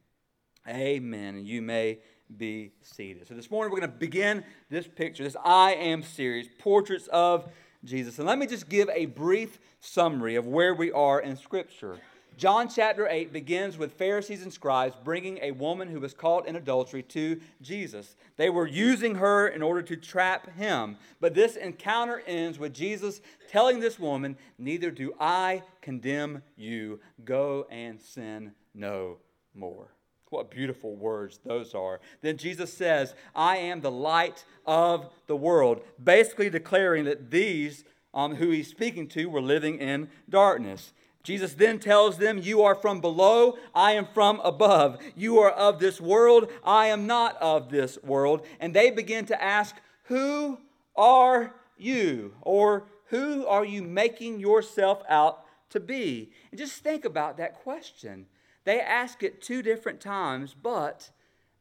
amen. 0.67 1.43
You 1.45 1.63
may 1.63 1.99
be 2.37 2.71
seated. 2.81 3.27
So, 3.27 3.33
this 3.33 3.51
morning 3.51 3.71
we're 3.71 3.79
going 3.79 3.91
to 3.91 3.97
begin 3.97 4.43
this 4.69 4.87
picture, 4.87 5.23
this 5.23 5.35
I 5.43 5.73
Am 5.73 6.03
series, 6.03 6.47
Portraits 6.59 7.07
of 7.11 7.51
Jesus. 7.83 8.19
And 8.19 8.27
let 8.27 8.37
me 8.37 8.45
just 8.45 8.69
give 8.69 8.89
a 8.89 9.07
brief 9.07 9.59
summary 9.79 10.35
of 10.35 10.45
where 10.45 10.73
we 10.73 10.91
are 10.91 11.19
in 11.19 11.35
Scripture. 11.35 11.99
John 12.37 12.69
chapter 12.69 13.07
8 13.07 13.33
begins 13.33 13.77
with 13.77 13.93
Pharisees 13.93 14.41
and 14.41 14.51
scribes 14.51 14.95
bringing 15.03 15.37
a 15.41 15.51
woman 15.51 15.89
who 15.89 15.99
was 15.99 16.13
caught 16.13 16.47
in 16.47 16.55
adultery 16.55 17.03
to 17.03 17.39
Jesus. 17.61 18.15
They 18.37 18.49
were 18.49 18.65
using 18.65 19.15
her 19.15 19.47
in 19.47 19.61
order 19.61 19.81
to 19.83 19.95
trap 19.95 20.55
him. 20.55 20.97
But 21.19 21.35
this 21.35 21.55
encounter 21.55 22.23
ends 22.25 22.57
with 22.57 22.73
Jesus 22.73 23.21
telling 23.49 23.79
this 23.79 23.99
woman, 23.99 24.37
Neither 24.57 24.89
do 24.89 25.13
I 25.19 25.61
condemn 25.81 26.41
you. 26.55 26.99
Go 27.23 27.67
and 27.69 28.01
sin 28.01 28.53
no 28.73 29.17
more. 29.53 29.93
What 30.31 30.49
beautiful 30.49 30.95
words 30.95 31.41
those 31.45 31.75
are. 31.75 31.99
Then 32.21 32.37
Jesus 32.37 32.73
says, 32.73 33.15
I 33.35 33.57
am 33.57 33.81
the 33.81 33.91
light 33.91 34.45
of 34.65 35.09
the 35.27 35.35
world, 35.35 35.81
basically 36.01 36.49
declaring 36.49 37.03
that 37.03 37.31
these 37.31 37.83
um, 38.13 38.35
who 38.35 38.49
he's 38.49 38.69
speaking 38.69 39.09
to 39.09 39.25
were 39.25 39.41
living 39.41 39.79
in 39.79 40.07
darkness. 40.29 40.93
Jesus 41.21 41.53
then 41.53 41.79
tells 41.79 42.17
them, 42.17 42.37
You 42.37 42.63
are 42.63 42.75
from 42.75 43.01
below, 43.01 43.57
I 43.75 43.91
am 43.91 44.07
from 44.13 44.39
above. 44.39 44.99
You 45.17 45.39
are 45.39 45.51
of 45.51 45.79
this 45.79 45.99
world, 45.99 46.49
I 46.63 46.87
am 46.87 47.05
not 47.05 47.35
of 47.41 47.69
this 47.69 47.97
world. 48.01 48.45
And 48.61 48.73
they 48.73 48.89
begin 48.89 49.25
to 49.25 49.43
ask, 49.43 49.75
Who 50.05 50.59
are 50.95 51.53
you? 51.77 52.35
Or 52.41 52.85
who 53.07 53.45
are 53.47 53.65
you 53.65 53.83
making 53.83 54.39
yourself 54.39 55.03
out 55.09 55.43
to 55.71 55.81
be? 55.81 56.31
And 56.51 56.57
just 56.57 56.81
think 56.81 57.03
about 57.03 57.35
that 57.35 57.61
question. 57.63 58.27
They 58.63 58.79
asked 58.79 59.23
it 59.23 59.41
two 59.41 59.61
different 59.61 60.01
times, 60.01 60.55
but 60.59 61.11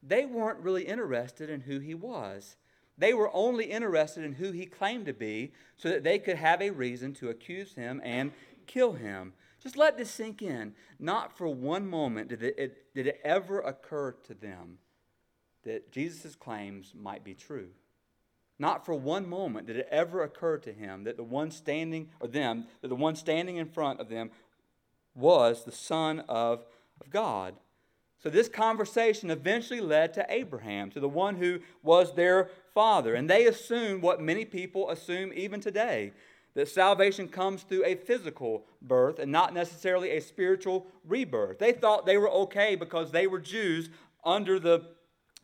they 0.03 0.27
weren't 0.27 0.61
really 0.61 0.85
interested 0.85 1.49
in 1.51 1.63
who 1.63 1.79
he 1.79 1.95
was. 1.95 2.57
They 2.99 3.15
were 3.15 3.31
only 3.33 3.67
interested 3.67 4.25
in 4.25 4.35
who 4.35 4.53
he 4.53 4.67
claimed 4.67 5.07
to 5.07 5.15
be 5.15 5.53
so 5.77 5.89
that 5.89 6.05
they 6.05 6.19
could 6.19 6.37
have 6.37 6.61
a 6.61 6.71
reason 6.71 7.15
to 7.15 7.31
accuse 7.31 7.75
him 7.75 8.01
and 8.05 8.33
kill 8.67 8.93
him. 8.93 9.33
Just 9.63 9.77
let 9.77 9.97
this 9.97 10.11
sink 10.11 10.43
in. 10.43 10.75
Not 10.99 11.37
for 11.37 11.49
one 11.49 11.87
moment 11.87 12.29
did 12.29 12.43
it, 12.43 12.55
it 12.59 12.95
did 12.95 13.07
it 13.07 13.21
ever 13.25 13.61
occur 13.61 14.13
to 14.25 14.35
them 14.35 14.79
that 15.65 15.93
Jesus' 15.93 16.35
claims 16.35 16.93
might 16.95 17.25
be 17.25 17.35
true. 17.35 17.69
Not 18.59 18.85
for 18.85 18.95
one 18.95 19.29
moment 19.29 19.67
did 19.67 19.77
it 19.77 19.89
ever 19.91 20.23
occur 20.23 20.59
to 20.59 20.73
him 20.73 21.05
that 21.05 21.17
the 21.17 21.23
one 21.23 21.51
standing, 21.51 22.11
or 22.21 22.29
them, 22.29 22.67
that 22.83 22.89
the 22.89 22.95
one 22.95 23.17
standing 23.17 23.57
in 23.57 23.67
front 23.67 24.01
of 24.01 24.11
them 24.11 24.31
was 25.15 25.65
the 25.65 25.73
Son 25.73 26.21
of 26.29 26.65
of 27.01 27.11
God. 27.11 27.55
So, 28.23 28.29
this 28.29 28.49
conversation 28.49 29.31
eventually 29.31 29.81
led 29.81 30.13
to 30.15 30.27
Abraham, 30.29 30.91
to 30.91 31.01
the 31.01 31.09
one 31.09 31.37
who 31.37 31.61
was 31.83 32.15
their 32.15 32.51
father. 32.75 33.15
And 33.15 33.31
they 33.31 33.47
assumed 33.47 34.03
what 34.03 34.21
many 34.21 34.45
people 34.45 34.91
assume 34.91 35.33
even 35.35 35.61
today 35.61 36.13
that 36.55 36.69
salvation 36.69 37.29
comes 37.29 37.63
through 37.63 37.85
a 37.85 37.95
physical 37.95 38.65
birth 38.83 39.19
and 39.19 39.31
not 39.31 39.55
necessarily 39.55 40.11
a 40.11 40.21
spiritual 40.21 40.87
rebirth. 41.07 41.59
They 41.59 41.73
thought 41.73 42.07
they 42.07 42.19
were 42.19 42.31
okay 42.31 42.75
because 42.75 43.11
they 43.11 43.27
were 43.27 43.39
Jews 43.39 43.89
under 44.25 44.59
the, 44.59 44.85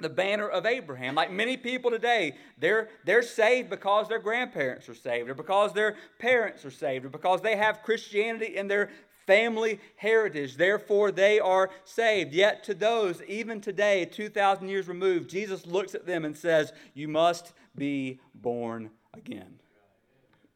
the 0.01 0.09
banner 0.09 0.49
of 0.49 0.67
Abraham. 0.67 1.15
Like 1.15 1.31
many 1.31 1.57
people 1.57 1.91
today, 1.91 2.37
they're, 2.59 2.89
they're 3.05 3.23
saved 3.23 3.71
because 3.71 4.09
their 4.09 4.19
grandparents 4.19 4.89
are 4.89 4.95
saved, 4.95 5.31
or 5.31 5.35
because 5.35 5.73
their 5.73 5.97
parents 6.19 6.65
are 6.65 6.71
saved, 6.71 7.05
or 7.05 7.09
because 7.09 7.41
they 7.41 7.57
have 7.57 7.83
Christianity 7.83 8.57
in 8.57 8.69
their 8.69 8.91
family 9.27 9.81
heritage. 9.97 10.57
Therefore, 10.57 11.11
they 11.11 11.39
are 11.41 11.71
saved. 11.85 12.33
Yet, 12.33 12.65
to 12.65 12.75
those, 12.75 13.23
even 13.23 13.61
today, 13.61 14.05
2,000 14.05 14.69
years 14.69 14.89
removed, 14.89 15.29
Jesus 15.31 15.67
looks 15.67 15.95
at 15.95 16.07
them 16.07 16.25
and 16.25 16.37
says, 16.37 16.73
You 16.95 17.09
must 17.09 17.53
be 17.77 18.21
born 18.35 18.91
again. 19.15 19.59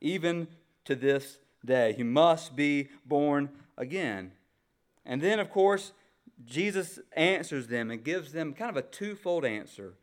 Even 0.01 0.49
to 0.85 0.95
this 0.95 1.39
day, 1.65 1.95
you 1.99 2.05
must 2.05 2.57
be 2.57 2.89
born 3.05 3.51
again. 3.77 4.33
And 5.05 5.21
then, 5.21 5.39
of 5.39 5.51
course, 5.51 5.93
Jesus 6.45 6.99
answers 7.13 7.67
them 7.67 7.91
and 7.91 8.03
gives 8.03 8.33
them 8.33 8.55
kind 8.55 8.71
of 8.71 8.77
a 8.77 8.83
twofold 8.83 9.45
answer. 9.45 9.95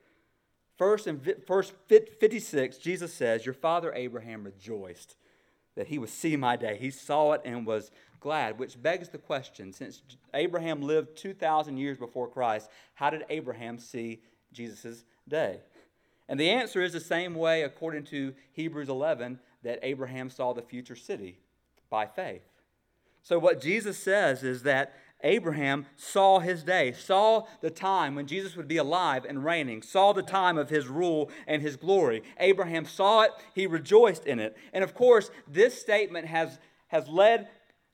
First, 0.77 1.07
in 1.07 1.19
verse 1.47 1.71
56, 1.87 2.77
Jesus 2.77 3.11
says, 3.13 3.45
Your 3.45 3.55
father 3.55 3.91
Abraham 3.95 4.43
rejoiced 4.43 5.15
that 5.75 5.87
he 5.87 5.97
would 5.97 6.09
see 6.09 6.35
my 6.35 6.55
day. 6.55 6.77
He 6.79 6.91
saw 6.91 7.33
it 7.33 7.41
and 7.45 7.65
was 7.65 7.91
glad, 8.19 8.59
which 8.59 8.81
begs 8.81 9.09
the 9.09 9.17
question 9.17 9.73
since 9.73 10.01
Abraham 10.33 10.81
lived 10.81 11.17
2,000 11.17 11.77
years 11.77 11.97
before 11.97 12.27
Christ, 12.27 12.69
how 12.95 13.09
did 13.09 13.25
Abraham 13.29 13.77
see 13.77 14.21
Jesus' 14.51 15.03
day? 15.27 15.59
And 16.29 16.39
the 16.39 16.49
answer 16.49 16.81
is 16.81 16.93
the 16.93 16.99
same 16.99 17.35
way, 17.35 17.63
according 17.63 18.03
to 18.05 18.33
Hebrews 18.51 18.89
11, 18.89 19.39
that 19.63 19.79
Abraham 19.81 20.29
saw 20.29 20.53
the 20.53 20.61
future 20.61 20.95
city 20.95 21.39
by 21.89 22.05
faith. 22.05 22.43
So, 23.23 23.39
what 23.39 23.61
Jesus 23.61 23.97
says 23.97 24.43
is 24.43 24.63
that 24.63 24.93
Abraham 25.23 25.87
saw 25.95 26.39
his 26.39 26.63
day, 26.63 26.91
saw 26.91 27.47
the 27.61 27.71
time 27.71 28.13
when 28.13 28.27
Jesus 28.27 28.55
would 28.55 28.67
be 28.67 28.77
alive 28.77 29.25
and 29.25 29.43
reigning, 29.43 29.81
saw 29.81 30.13
the 30.13 30.21
time 30.21 30.57
of 30.57 30.69
his 30.69 30.87
rule 30.87 31.31
and 31.47 31.61
his 31.61 31.75
glory. 31.75 32.21
Abraham 32.39 32.85
saw 32.85 33.21
it, 33.21 33.31
he 33.55 33.65
rejoiced 33.65 34.25
in 34.25 34.39
it. 34.39 34.55
And 34.73 34.83
of 34.83 34.93
course, 34.93 35.31
this 35.47 35.79
statement 35.79 36.27
has, 36.27 36.59
has 36.89 37.07
led 37.07 37.47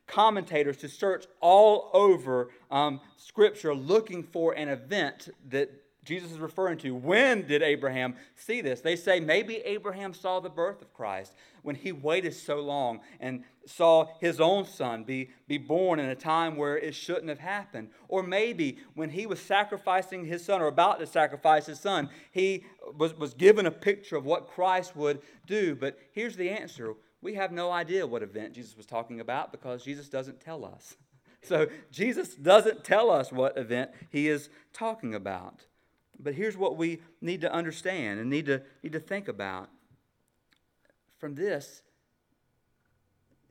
commentators 0.08 0.78
to 0.78 0.90
search 0.90 1.26
all 1.40 1.90
over 1.94 2.50
um, 2.70 3.00
Scripture 3.18 3.74
looking 3.74 4.24
for 4.24 4.54
an 4.54 4.70
event 4.70 5.30
that 5.50 5.72
Jesus 6.04 6.32
is 6.32 6.40
referring 6.40 6.78
to. 6.80 6.94
When 6.94 7.48
did 7.48 7.62
Abraham 7.62 8.16
see 8.36 8.62
this? 8.62 8.82
They 8.82 8.96
say 8.96 9.20
maybe 9.20 9.58
Abraham 9.58 10.14
saw 10.14 10.40
the 10.40 10.50
birth 10.50 10.82
of 10.82 10.94
Christ 10.94 11.34
when 11.62 11.76
he 11.76 11.94
waited 11.94 12.34
so 12.34 12.60
long 12.60 13.00
and 13.22 13.44
saw 13.66 14.10
his 14.20 14.42
own 14.42 14.66
son 14.66 15.06
be, 15.06 15.30
be 15.48 15.58
born 15.58 16.00
in 16.00 16.10
a 16.10 16.16
time 16.16 16.58
where 16.58 16.78
it 16.78 16.94
shouldn't 16.94 17.30
have 17.30 17.40
happened. 17.40 17.90
Or 18.10 18.22
maybe 18.22 18.80
when 18.96 19.10
he 19.10 19.26
was 19.26 19.40
sacrificing 19.40 20.26
his 20.26 20.44
son 20.44 20.62
or 20.62 20.68
about 20.68 21.00
to 21.00 21.08
sacrifice 21.08 21.68
his 21.68 21.80
son, 21.80 22.10
he 22.32 22.66
was, 22.98 23.18
was 23.18 23.34
given 23.34 23.66
a 23.66 23.72
picture 23.72 24.18
of 24.18 24.26
what 24.26 24.50
Christ 24.50 24.96
would 24.98 25.22
do. 25.48 25.74
But 25.74 25.98
here's 26.12 26.36
the 26.36 26.50
answer 26.50 26.96
we 27.24 27.36
have 27.36 27.52
no 27.52 27.72
idea 27.72 28.06
what 28.06 28.22
event 28.22 28.54
Jesus 28.54 28.76
was 28.76 28.86
talking 28.86 29.20
about 29.20 29.52
because 29.52 29.84
Jesus 29.84 30.10
doesn't 30.10 30.40
tell 30.40 30.66
us. 30.66 30.96
So 31.46 31.68
Jesus 31.92 32.36
doesn't 32.36 32.86
tell 32.86 33.10
us 33.10 33.30
what 33.30 33.58
event 33.58 33.92
he 34.10 34.30
is 34.30 34.48
talking 34.72 35.14
about. 35.14 35.66
But 36.18 36.36
here's 36.36 36.56
what 36.56 36.78
we 36.78 37.02
need 37.20 37.42
to 37.42 37.52
understand 37.52 38.22
and 38.22 38.30
need 38.30 38.46
to, 38.46 38.62
need 38.82 38.94
to 38.94 39.02
think 39.02 39.28
about. 39.28 39.68
From 41.18 41.36
this, 41.36 41.82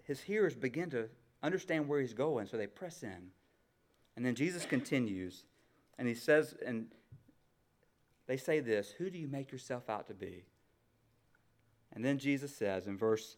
his 0.05 0.23
hearers 0.23 0.55
begin 0.55 0.89
to 0.89 1.11
understand 1.43 1.87
where 1.87 2.01
he's 2.01 2.15
going, 2.15 2.47
so 2.47 2.57
they 2.57 2.67
press 2.67 3.03
in. 3.03 3.29
And 4.17 4.25
then 4.25 4.35
Jesus 4.35 4.65
continues, 4.65 5.45
and 5.99 6.09
he 6.09 6.15
says, 6.15 6.55
and 6.65 6.87
they 8.27 8.39
say 8.39 8.61
this 8.61 8.93
Who 8.93 9.11
do 9.11 9.19
you 9.19 9.29
make 9.29 9.53
yourself 9.53 9.91
out 9.91 10.07
to 10.07 10.15
be? 10.15 10.45
And 11.93 12.03
then 12.03 12.17
Jesus 12.17 12.57
says 12.57 12.87
in 12.87 12.97
verse 12.97 13.37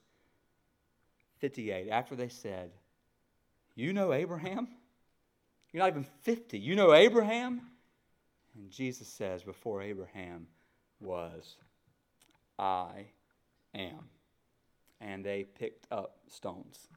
58, 1.44 1.90
after 1.90 2.16
they 2.16 2.30
said, 2.30 2.70
You 3.74 3.92
know 3.92 4.14
Abraham? 4.14 4.66
You're 5.70 5.82
not 5.82 5.90
even 5.90 6.06
50. 6.22 6.58
You 6.58 6.74
know 6.74 6.94
Abraham? 6.94 7.60
And 8.54 8.70
Jesus 8.70 9.08
says, 9.08 9.42
Before 9.42 9.82
Abraham 9.82 10.46
was, 11.00 11.56
I 12.58 13.08
am. 13.74 14.08
And 15.02 15.22
they 15.22 15.44
picked 15.44 15.86
up 15.92 16.16
stones. 16.30 16.88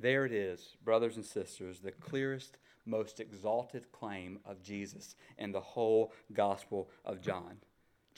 There 0.00 0.26
it 0.26 0.32
is, 0.32 0.74
brothers 0.84 1.14
and 1.14 1.24
sisters, 1.24 1.78
the 1.78 1.92
clearest, 1.92 2.58
most 2.86 3.20
exalted 3.20 3.92
claim 3.92 4.40
of 4.44 4.64
Jesus 4.64 5.14
in 5.36 5.52
the 5.52 5.60
whole 5.60 6.12
Gospel 6.32 6.90
of 7.04 7.20
John. 7.20 7.58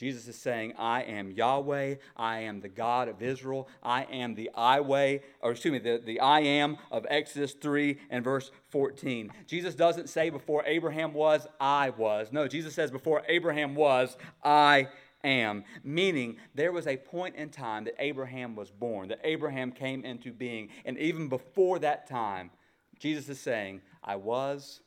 Jesus 0.01 0.27
is 0.29 0.37
saying, 0.37 0.73
I 0.79 1.03
am 1.03 1.31
Yahweh. 1.31 1.97
I 2.17 2.39
am 2.39 2.63
the 2.63 2.71
God 2.71 3.07
of 3.09 3.21
Israel. 3.21 3.69
I 3.83 4.05
am 4.05 4.35
the 4.35 4.49
I 4.55 4.81
way, 4.81 5.21
or 5.43 5.51
excuse 5.51 5.73
me, 5.73 5.79
the, 5.79 6.01
the 6.03 6.21
I 6.21 6.41
am 6.41 6.79
of 6.91 7.07
Exodus 7.11 7.53
3 7.53 7.99
and 8.09 8.25
verse 8.25 8.51
14. 8.71 9.31
Jesus 9.47 9.75
doesn't 9.75 10.09
say 10.09 10.31
before 10.31 10.65
Abraham 10.65 11.13
was, 11.13 11.47
I 11.61 11.91
was. 11.91 12.29
No, 12.33 12.49
Jesus 12.49 12.73
says 12.73 12.91
before 12.91 13.23
Abraham 13.29 13.75
was, 13.75 14.17
I 14.43 14.89
am. 15.23 15.65
Meaning 15.85 16.39
there 16.55 16.73
was 16.73 16.87
a 16.87 16.97
point 16.97 17.37
in 17.37 17.51
time 17.51 17.85
that 17.85 17.97
Abraham 17.99 18.57
was 18.57 18.71
born, 18.71 19.09
that 19.09 19.21
Abraham 19.23 19.71
came 19.71 20.07
into 20.07 20.33
being. 20.33 20.71
And 20.87 20.97
even 20.97 21.29
before 21.29 21.79
that 21.81 22.09
time, 22.09 22.53
Jesus 22.99 23.29
is 23.29 23.39
saying, 23.39 23.83
I 24.03 24.17
was 24.17 24.81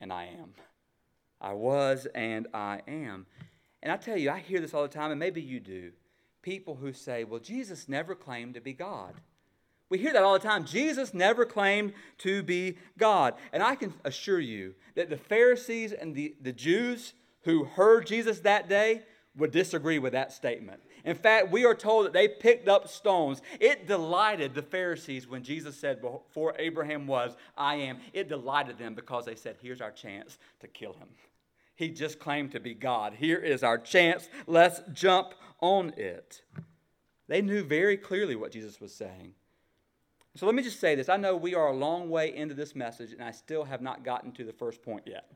and 0.00 0.12
I 0.12 0.26
am. 0.26 0.54
I 1.40 1.52
was 1.54 2.06
and 2.14 2.46
I 2.54 2.82
am. 2.86 3.26
And 3.86 3.92
I 3.92 3.98
tell 3.98 4.16
you, 4.16 4.30
I 4.32 4.40
hear 4.40 4.58
this 4.58 4.74
all 4.74 4.82
the 4.82 4.88
time, 4.88 5.12
and 5.12 5.20
maybe 5.20 5.40
you 5.40 5.60
do. 5.60 5.92
People 6.42 6.74
who 6.74 6.92
say, 6.92 7.22
well, 7.22 7.38
Jesus 7.38 7.88
never 7.88 8.16
claimed 8.16 8.54
to 8.54 8.60
be 8.60 8.72
God. 8.72 9.14
We 9.90 9.98
hear 9.98 10.12
that 10.12 10.24
all 10.24 10.32
the 10.32 10.40
time. 10.40 10.64
Jesus 10.64 11.14
never 11.14 11.44
claimed 11.44 11.92
to 12.18 12.42
be 12.42 12.78
God. 12.98 13.34
And 13.52 13.62
I 13.62 13.76
can 13.76 13.94
assure 14.04 14.40
you 14.40 14.74
that 14.96 15.08
the 15.08 15.16
Pharisees 15.16 15.92
and 15.92 16.16
the, 16.16 16.34
the 16.42 16.52
Jews 16.52 17.14
who 17.42 17.62
heard 17.62 18.08
Jesus 18.08 18.40
that 18.40 18.68
day 18.68 19.02
would 19.36 19.52
disagree 19.52 20.00
with 20.00 20.14
that 20.14 20.32
statement. 20.32 20.80
In 21.04 21.14
fact, 21.14 21.52
we 21.52 21.64
are 21.64 21.72
told 21.72 22.06
that 22.06 22.12
they 22.12 22.26
picked 22.26 22.66
up 22.66 22.88
stones. 22.88 23.40
It 23.60 23.86
delighted 23.86 24.52
the 24.52 24.62
Pharisees 24.62 25.28
when 25.28 25.44
Jesus 25.44 25.78
said, 25.78 26.02
Before 26.02 26.56
Abraham 26.58 27.06
was, 27.06 27.36
I 27.56 27.76
am. 27.76 28.00
It 28.12 28.28
delighted 28.28 28.78
them 28.78 28.96
because 28.96 29.26
they 29.26 29.36
said, 29.36 29.58
Here's 29.62 29.80
our 29.80 29.92
chance 29.92 30.38
to 30.58 30.66
kill 30.66 30.94
him. 30.94 31.06
He 31.76 31.90
just 31.90 32.18
claimed 32.18 32.52
to 32.52 32.60
be 32.60 32.74
God. 32.74 33.14
Here 33.14 33.38
is 33.38 33.62
our 33.62 33.78
chance. 33.78 34.28
Let's 34.46 34.80
jump 34.92 35.34
on 35.60 35.92
it. 35.96 36.42
They 37.28 37.42
knew 37.42 37.62
very 37.62 37.96
clearly 37.96 38.34
what 38.34 38.50
Jesus 38.50 38.80
was 38.80 38.94
saying. 38.94 39.34
So 40.34 40.46
let 40.46 40.54
me 40.54 40.62
just 40.62 40.80
say 40.80 40.94
this. 40.94 41.08
I 41.08 41.16
know 41.16 41.36
we 41.36 41.54
are 41.54 41.68
a 41.68 41.76
long 41.76 42.10
way 42.10 42.34
into 42.34 42.54
this 42.54 42.74
message, 42.74 43.12
and 43.12 43.22
I 43.22 43.30
still 43.30 43.64
have 43.64 43.80
not 43.80 44.04
gotten 44.04 44.32
to 44.32 44.44
the 44.44 44.52
first 44.52 44.82
point 44.82 45.04
yet. 45.06 45.30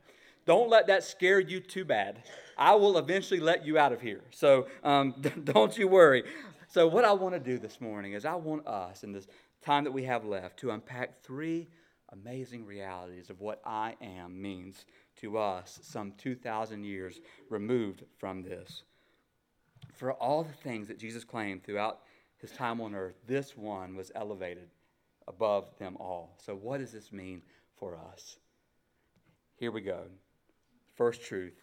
Don't 0.46 0.70
let 0.70 0.86
that 0.88 1.04
scare 1.04 1.40
you 1.40 1.60
too 1.60 1.84
bad. 1.84 2.22
I 2.56 2.74
will 2.74 2.98
eventually 2.98 3.40
let 3.40 3.64
you 3.64 3.78
out 3.78 3.92
of 3.92 4.00
here. 4.00 4.22
So 4.30 4.66
um, 4.82 5.14
don't 5.44 5.76
you 5.76 5.88
worry. 5.88 6.24
So, 6.68 6.86
what 6.86 7.04
I 7.04 7.12
want 7.12 7.34
to 7.34 7.40
do 7.40 7.58
this 7.58 7.80
morning 7.80 8.12
is 8.12 8.24
I 8.24 8.36
want 8.36 8.64
us, 8.64 9.02
in 9.02 9.10
this 9.10 9.26
time 9.60 9.82
that 9.82 9.90
we 9.90 10.04
have 10.04 10.24
left, 10.24 10.60
to 10.60 10.70
unpack 10.70 11.20
three 11.20 11.66
amazing 12.12 12.64
realities 12.64 13.28
of 13.28 13.40
what 13.40 13.60
I 13.64 13.96
am 14.00 14.40
means 14.40 14.84
to 15.20 15.38
us 15.38 15.78
some 15.82 16.12
2,000 16.18 16.84
years 16.84 17.20
removed 17.48 18.04
from 18.18 18.42
this. 18.42 18.82
For 19.92 20.12
all 20.12 20.42
the 20.42 20.52
things 20.52 20.88
that 20.88 20.98
Jesus 20.98 21.24
claimed 21.24 21.64
throughout 21.64 22.00
his 22.38 22.52
time 22.52 22.80
on 22.80 22.94
earth, 22.94 23.16
this 23.26 23.56
one 23.56 23.96
was 23.96 24.12
elevated 24.14 24.68
above 25.28 25.70
them 25.78 25.96
all. 25.98 26.36
So, 26.38 26.54
what 26.54 26.78
does 26.78 26.92
this 26.92 27.12
mean 27.12 27.42
for 27.76 27.96
us? 27.96 28.38
Here 29.56 29.70
we 29.70 29.80
go. 29.80 30.04
First 30.94 31.22
truth 31.22 31.62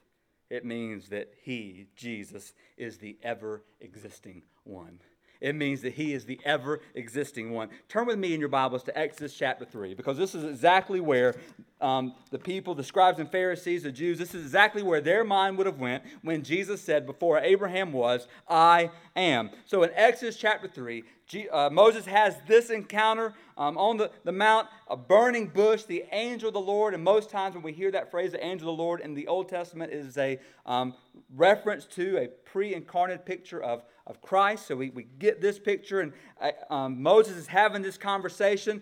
it 0.50 0.64
means 0.64 1.10
that 1.10 1.34
he, 1.44 1.88
Jesus, 1.96 2.54
is 2.78 2.98
the 2.98 3.18
ever 3.22 3.64
existing 3.82 4.44
one. 4.64 5.00
It 5.42 5.56
means 5.56 5.82
that 5.82 5.94
he 5.94 6.14
is 6.14 6.26
the 6.26 6.40
ever 6.46 6.82
existing 6.96 7.52
one. 7.52 7.70
Turn 7.90 8.08
with 8.08 8.18
me 8.18 8.34
in 8.34 8.40
your 8.40 8.50
Bibles 8.50 8.84
to 8.84 8.98
Exodus 8.98 9.34
chapter 9.34 9.66
3, 9.66 9.94
because 9.94 10.18
this 10.18 10.34
is 10.34 10.44
exactly 10.44 11.00
where 11.00 11.36
um, 11.80 12.16
the 12.32 12.40
people, 12.40 12.74
the 12.74 12.84
scribes 12.84 13.20
and 13.20 13.32
Pharisees, 13.32 13.84
the 13.84 13.92
Jews, 13.92 14.18
this 14.18 14.34
is 14.34 14.44
exactly 14.44 14.82
where 14.82 15.02
their 15.02 15.24
mind 15.24 15.58
would 15.58 15.68
have 15.68 15.80
went 15.80 16.04
when 16.24 16.44
Jesus 16.44 16.82
said, 16.82 17.06
Before 17.06 17.40
Abraham 17.40 17.94
was, 17.94 18.28
I 18.50 18.90
am. 19.16 19.52
So 19.66 19.84
in 19.84 19.92
Exodus 19.94 20.38
chapter 20.38 20.68
3, 20.68 21.04
G, 21.28 21.50
uh, 21.50 21.70
Moses 21.70 22.06
has 22.06 22.38
this 22.48 22.70
encounter 22.70 23.34
um, 23.58 23.78
on 23.78 23.98
the, 23.98 24.10
the 24.24 24.32
mount, 24.32 24.68
a 24.88 24.96
burning 24.96 25.48
bush, 25.48 25.84
the 25.84 26.06
angel 26.12 26.48
of 26.48 26.54
the 26.54 26.60
Lord. 26.60 26.94
And 26.94 27.04
most 27.04 27.30
times 27.30 27.54
when 27.54 27.64
we 27.64 27.74
hear 27.74 27.92
that 27.92 28.10
phrase, 28.10 28.32
the 28.32 28.44
angel 28.44 28.72
of 28.72 28.78
the 28.78 28.84
Lord, 28.84 29.02
in 29.02 29.14
the 29.14 29.28
Old 29.28 29.50
Testament 29.50 29.92
is 29.92 30.18
a 30.18 30.40
um, 30.66 30.96
reference 31.36 31.86
to 31.86 32.18
a 32.18 32.28
pre 32.28 32.74
incarnate 32.74 33.26
picture 33.26 33.62
of, 33.62 33.84
of 34.08 34.22
Christ. 34.22 34.68
So 34.68 34.76
we, 34.76 34.90
we 34.90 35.04
get 35.04 35.42
this 35.42 35.60
picture, 35.60 36.02
and 36.02 36.14
uh, 36.42 36.74
um, 36.74 37.04
Moses 37.04 37.38
is 37.38 37.48
having 37.48 37.84
this 37.84 37.98
conversation. 37.98 38.82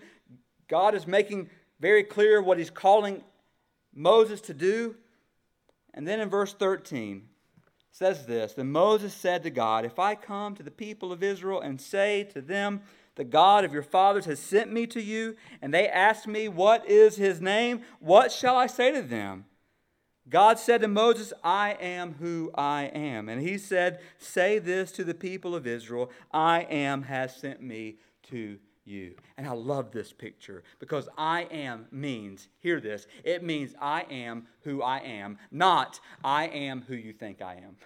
God 0.70 0.96
is 0.96 1.06
making 1.06 1.50
very 1.82 2.04
clear 2.04 2.42
what 2.42 2.58
he's 2.58 2.70
calling 2.70 3.24
Moses 3.94 4.40
to 4.42 4.54
do. 4.54 4.96
And 5.94 6.08
then 6.08 6.20
in 6.20 6.30
verse 6.30 6.54
13, 6.54 7.28
says 7.92 8.26
this 8.26 8.54
Then 8.54 8.72
Moses 8.72 9.14
said 9.14 9.44
to 9.44 9.50
God, 9.50 9.86
If 9.86 10.00
I 10.00 10.16
come 10.16 10.54
to 10.56 10.64
the 10.64 10.72
people 10.72 11.12
of 11.12 11.24
Israel 11.24 11.62
and 11.62 11.80
say 11.80 12.24
to 12.34 12.42
them, 12.42 12.82
The 13.16 13.24
God 13.24 13.64
of 13.64 13.74
your 13.74 13.84
fathers 13.84 14.26
has 14.26 14.40
sent 14.40 14.72
me 14.72 14.86
to 14.88 15.02
you, 15.02 15.38
and 15.62 15.74
they 15.74 15.88
ask 15.88 16.28
me, 16.28 16.50
What 16.50 16.88
is 16.90 17.16
his 17.16 17.40
name? 17.42 17.82
What 18.00 18.32
shall 18.34 18.58
I 18.58 18.68
say 18.68 18.92
to 18.92 19.02
them? 19.02 19.46
God 20.30 20.58
said 20.58 20.82
to 20.82 20.88
Moses, 20.88 21.34
I 21.44 21.78
am 21.80 22.16
who 22.20 22.52
I 22.56 22.86
am. 22.86 23.30
And 23.30 23.42
he 23.42 23.58
said, 23.58 24.00
Say 24.18 24.58
this 24.58 24.92
to 24.94 25.04
the 25.04 25.14
people 25.14 25.56
of 25.56 25.68
Israel 25.68 26.10
I 26.32 26.62
am 26.62 27.04
has 27.04 27.36
sent 27.36 27.62
me 27.62 27.98
to 28.30 28.58
you. 28.86 29.16
And 29.38 29.48
I 29.48 29.52
love 29.52 29.92
this 29.92 30.14
picture 30.14 30.64
because 30.80 31.10
I 31.18 31.44
am 31.44 31.86
means, 31.92 32.48
hear 32.60 32.80
this, 32.80 33.08
it 33.24 33.44
means 33.44 33.76
I 33.80 34.02
am 34.10 34.48
who 34.62 34.82
I 34.82 35.00
am, 35.00 35.38
not 35.52 36.00
I 36.24 36.48
am 36.48 36.84
who 36.88 36.96
you 36.96 37.14
think 37.14 37.42
I 37.42 37.56
am. 37.56 37.78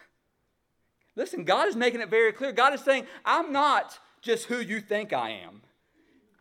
Listen, 1.15 1.43
God 1.43 1.67
is 1.67 1.75
making 1.75 2.02
it 2.02 2.10
very 2.10 2.32
clear. 2.32 2.52
God 2.52 2.73
is 2.73 2.82
saying, 2.82 3.06
I'm 3.25 3.52
not 3.52 3.99
just 4.21 4.45
who 4.45 4.60
you 4.60 4.80
think 4.80 5.12
I 5.12 5.32
am. 5.32 5.62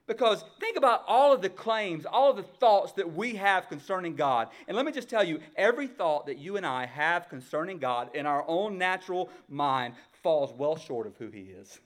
Because 0.09 0.43
think 0.59 0.77
about 0.77 1.05
all 1.07 1.33
of 1.33 1.43
the 1.43 1.51
claims, 1.51 2.05
all 2.05 2.31
of 2.31 2.37
the 2.37 2.43
thoughts 2.43 2.93
that 2.93 3.15
we 3.15 3.37
have 3.37 3.69
concerning 3.69 4.17
God. 4.17 4.49
And 4.67 4.77
let 4.77 4.85
me 4.85 4.91
just 4.91 5.09
tell 5.09 5.23
you 5.23 5.39
every 5.55 5.87
thought 5.87 6.27
that 6.27 6.39
you 6.39 6.57
and 6.57 6.67
I 6.67 6.87
have 6.87 7.29
concerning 7.29 7.79
God 7.79 8.11
in 8.17 8.27
our 8.27 8.45
own 8.49 8.79
natural 8.79 9.29
mind 9.49 9.95
falls 10.23 10.53
well 10.53 10.77
short 10.77 11.07
of 11.07 11.17
who 11.19 11.29
He 11.29 11.43
is 11.43 11.79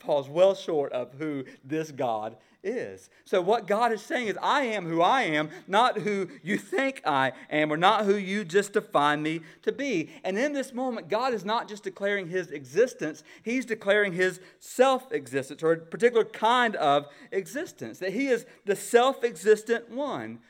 falls 0.00 0.28
well 0.28 0.54
short 0.54 0.92
of 0.92 1.12
who 1.18 1.44
this 1.64 1.90
God 1.90 2.36
is. 2.62 3.10
So, 3.24 3.40
what 3.40 3.66
God 3.66 3.92
is 3.92 4.02
saying 4.02 4.28
is, 4.28 4.38
I 4.42 4.62
am 4.62 4.86
who 4.86 5.00
I 5.00 5.22
am, 5.22 5.50
not 5.66 5.98
who 5.98 6.28
you 6.42 6.58
think 6.58 7.00
I 7.04 7.32
am, 7.50 7.72
or 7.72 7.76
not 7.76 8.04
who 8.04 8.16
you 8.16 8.44
just 8.44 8.72
define 8.72 9.22
me 9.22 9.40
to 9.62 9.72
be. 9.72 10.10
And 10.24 10.38
in 10.38 10.52
this 10.52 10.72
moment, 10.72 11.08
God 11.08 11.34
is 11.34 11.44
not 11.44 11.68
just 11.68 11.84
declaring 11.84 12.28
his 12.28 12.50
existence, 12.50 13.22
he's 13.42 13.64
declaring 13.64 14.12
his 14.12 14.40
self 14.58 15.12
existence, 15.12 15.62
or 15.62 15.72
a 15.72 15.78
particular 15.78 16.24
kind 16.24 16.76
of 16.76 17.06
existence, 17.32 17.98
that 17.98 18.12
he 18.12 18.28
is 18.28 18.46
the 18.64 18.76
self 18.76 19.24
existent 19.24 19.90
one. 19.90 20.40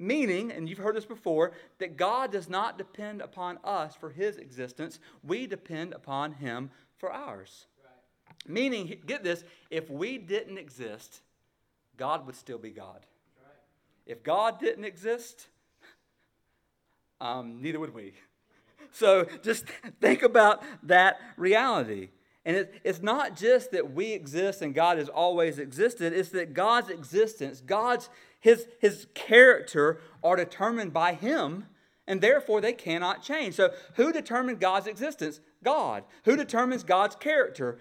Meaning, 0.00 0.52
and 0.52 0.68
you've 0.68 0.78
heard 0.78 0.94
this 0.94 1.04
before, 1.04 1.50
that 1.80 1.96
God 1.96 2.30
does 2.30 2.48
not 2.48 2.78
depend 2.78 3.20
upon 3.20 3.58
us 3.64 3.96
for 3.96 4.10
his 4.10 4.36
existence. 4.36 5.00
We 5.24 5.48
depend 5.48 5.92
upon 5.92 6.34
him 6.34 6.70
for 6.98 7.12
ours. 7.12 7.66
Right. 7.82 8.48
Meaning, 8.48 9.00
get 9.06 9.24
this, 9.24 9.42
if 9.70 9.90
we 9.90 10.18
didn't 10.18 10.56
exist, 10.56 11.22
God 11.98 12.24
would 12.26 12.36
still 12.36 12.58
be 12.58 12.70
God. 12.70 13.04
If 14.06 14.22
God 14.22 14.58
didn't 14.58 14.84
exist, 14.84 15.48
um, 17.20 17.60
neither 17.60 17.78
would 17.78 17.92
we. 17.92 18.14
So 18.90 19.26
just 19.42 19.66
think 20.00 20.22
about 20.22 20.62
that 20.84 21.20
reality. 21.36 22.08
And 22.46 22.56
it, 22.56 22.80
it's 22.84 23.02
not 23.02 23.36
just 23.36 23.72
that 23.72 23.92
we 23.92 24.12
exist 24.12 24.62
and 24.62 24.74
God 24.74 24.96
has 24.96 25.10
always 25.10 25.58
existed, 25.58 26.14
it's 26.14 26.30
that 26.30 26.54
God's 26.54 26.88
existence, 26.88 27.60
God's 27.60 28.08
his, 28.40 28.66
his 28.78 29.06
character 29.14 30.00
are 30.22 30.36
determined 30.36 30.92
by 30.92 31.14
him, 31.14 31.66
and 32.06 32.20
therefore 32.20 32.60
they 32.60 32.72
cannot 32.72 33.22
change. 33.22 33.54
So 33.54 33.72
who 33.94 34.12
determined 34.12 34.60
God's 34.60 34.86
existence? 34.86 35.40
God. 35.62 36.04
Who 36.24 36.36
determines 36.36 36.84
God's 36.84 37.16
character? 37.16 37.80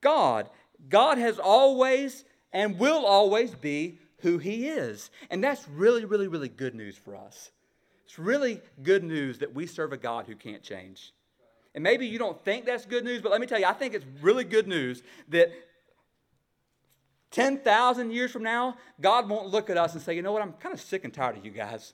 God. 0.00 0.50
God 0.88 1.18
has 1.18 1.38
always 1.38 2.24
and 2.54 2.78
will 2.78 3.04
always 3.04 3.54
be 3.54 3.98
who 4.20 4.38
he 4.38 4.68
is. 4.68 5.10
And 5.28 5.44
that's 5.44 5.68
really, 5.68 6.06
really, 6.06 6.28
really 6.28 6.48
good 6.48 6.74
news 6.74 6.96
for 6.96 7.14
us. 7.14 7.50
It's 8.06 8.18
really 8.18 8.62
good 8.82 9.02
news 9.04 9.38
that 9.40 9.54
we 9.54 9.66
serve 9.66 9.92
a 9.92 9.96
God 9.96 10.26
who 10.26 10.36
can't 10.36 10.62
change. 10.62 11.12
And 11.74 11.82
maybe 11.82 12.06
you 12.06 12.18
don't 12.18 12.42
think 12.44 12.64
that's 12.64 12.86
good 12.86 13.04
news, 13.04 13.20
but 13.20 13.32
let 13.32 13.40
me 13.40 13.48
tell 13.48 13.58
you, 13.58 13.66
I 13.66 13.72
think 13.72 13.92
it's 13.92 14.06
really 14.22 14.44
good 14.44 14.68
news 14.68 15.02
that 15.28 15.50
10,000 17.32 18.12
years 18.12 18.30
from 18.30 18.44
now, 18.44 18.76
God 19.00 19.28
won't 19.28 19.48
look 19.48 19.68
at 19.68 19.76
us 19.76 19.94
and 19.94 20.00
say, 20.00 20.14
you 20.14 20.22
know 20.22 20.30
what, 20.30 20.40
I'm 20.40 20.52
kind 20.52 20.72
of 20.72 20.80
sick 20.80 21.04
and 21.04 21.12
tired 21.12 21.36
of 21.36 21.44
you 21.44 21.50
guys. 21.50 21.92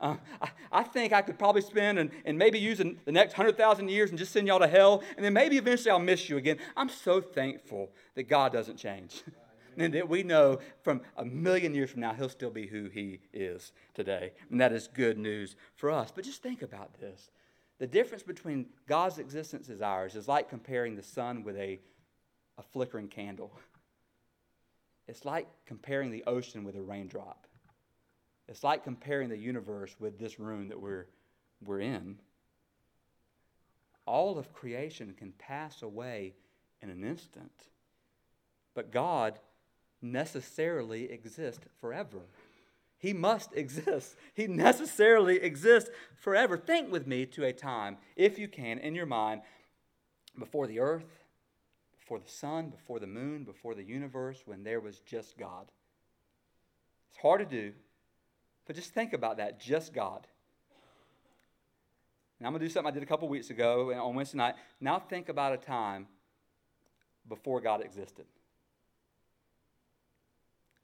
Uh, 0.00 0.16
I, 0.42 0.48
I, 0.72 0.82
think 0.82 1.12
I 1.12 1.22
could 1.22 1.38
probably 1.38 1.62
spend 1.62 1.98
and, 1.98 2.10
and 2.24 2.36
maybe 2.36 2.58
use 2.58 2.78
the 2.78 3.12
next 3.12 3.34
100,000 3.38 3.88
years 3.88 4.10
and 4.10 4.18
just 4.18 4.32
send 4.32 4.48
y'all 4.48 4.58
to 4.58 4.66
hell, 4.66 5.04
and 5.16 5.24
then 5.24 5.32
maybe 5.32 5.58
eventually 5.58 5.92
I'll 5.92 5.98
miss 6.00 6.28
you 6.28 6.36
again. 6.38 6.56
I'm 6.76 6.88
so 6.88 7.20
thankful 7.20 7.92
that 8.16 8.24
God 8.24 8.52
doesn't 8.52 8.78
change. 8.78 9.22
and 9.80 9.94
that 9.94 10.08
we 10.08 10.22
know 10.22 10.58
from 10.82 11.02
a 11.16 11.24
million 11.24 11.74
years 11.74 11.90
from 11.90 12.00
now, 12.00 12.12
He'll 12.12 12.28
still 12.28 12.50
be 12.50 12.66
who 12.66 12.88
He 12.88 13.20
is 13.32 13.72
today. 13.94 14.32
And 14.50 14.60
that 14.60 14.72
is 14.72 14.88
good 14.88 15.18
news 15.18 15.56
for 15.76 15.90
us. 15.90 16.12
But 16.14 16.24
just 16.24 16.42
think 16.42 16.62
about 16.62 17.00
this 17.00 17.30
the 17.80 17.86
difference 17.86 18.22
between 18.22 18.66
God's 18.86 19.18
existence 19.18 19.70
as 19.70 19.80
ours 19.80 20.14
is 20.14 20.28
like 20.28 20.50
comparing 20.50 20.96
the 20.96 21.02
sun 21.02 21.42
with 21.42 21.56
a, 21.56 21.80
a 22.58 22.62
flickering 22.62 23.08
candle. 23.08 23.58
It's 25.08 25.24
like 25.24 25.48
comparing 25.64 26.10
the 26.10 26.22
ocean 26.26 26.62
with 26.62 26.76
a 26.76 26.82
raindrop. 26.82 27.46
It's 28.48 28.62
like 28.62 28.84
comparing 28.84 29.30
the 29.30 29.38
universe 29.38 29.96
with 29.98 30.18
this 30.18 30.38
room 30.38 30.68
that 30.68 30.80
we're, 30.80 31.06
we're 31.64 31.80
in. 31.80 32.18
All 34.06 34.38
of 34.38 34.52
creation 34.52 35.14
can 35.16 35.32
pass 35.32 35.82
away 35.82 36.34
in 36.82 36.90
an 36.90 37.02
instant, 37.02 37.68
but 38.74 38.92
God 38.92 39.38
necessarily 40.02 41.10
exist 41.10 41.60
forever. 41.80 42.20
He 42.98 43.12
must 43.12 43.54
exist. 43.54 44.14
He 44.34 44.46
necessarily 44.46 45.36
exists 45.40 45.90
forever. 46.16 46.58
Think 46.58 46.92
with 46.92 47.06
me 47.06 47.24
to 47.26 47.44
a 47.44 47.52
time, 47.52 47.96
if 48.14 48.38
you 48.38 48.46
can, 48.46 48.78
in 48.78 48.94
your 48.94 49.06
mind, 49.06 49.40
before 50.38 50.66
the 50.66 50.80
earth, 50.80 51.06
before 51.98 52.18
the 52.18 52.28
sun, 52.28 52.68
before 52.68 52.98
the 52.98 53.06
moon, 53.06 53.44
before 53.44 53.74
the 53.74 53.82
universe, 53.82 54.42
when 54.44 54.64
there 54.64 54.80
was 54.80 55.00
just 55.00 55.38
God. 55.38 55.70
It's 57.10 57.20
hard 57.20 57.40
to 57.40 57.46
do, 57.46 57.72
but 58.66 58.76
just 58.76 58.92
think 58.92 59.12
about 59.12 59.38
that 59.38 59.60
just 59.60 59.94
God. 59.94 60.26
And 62.38 62.46
I'm 62.46 62.52
going 62.52 62.60
to 62.60 62.66
do 62.66 62.72
something 62.72 62.90
I 62.90 62.94
did 62.94 63.02
a 63.02 63.06
couple 63.06 63.28
weeks 63.28 63.50
ago 63.50 63.92
on 63.92 64.14
Wednesday 64.14 64.38
night. 64.38 64.54
Now 64.80 64.98
think 64.98 65.28
about 65.28 65.52
a 65.52 65.56
time 65.58 66.06
before 67.28 67.60
God 67.60 67.80
existed. 67.82 68.26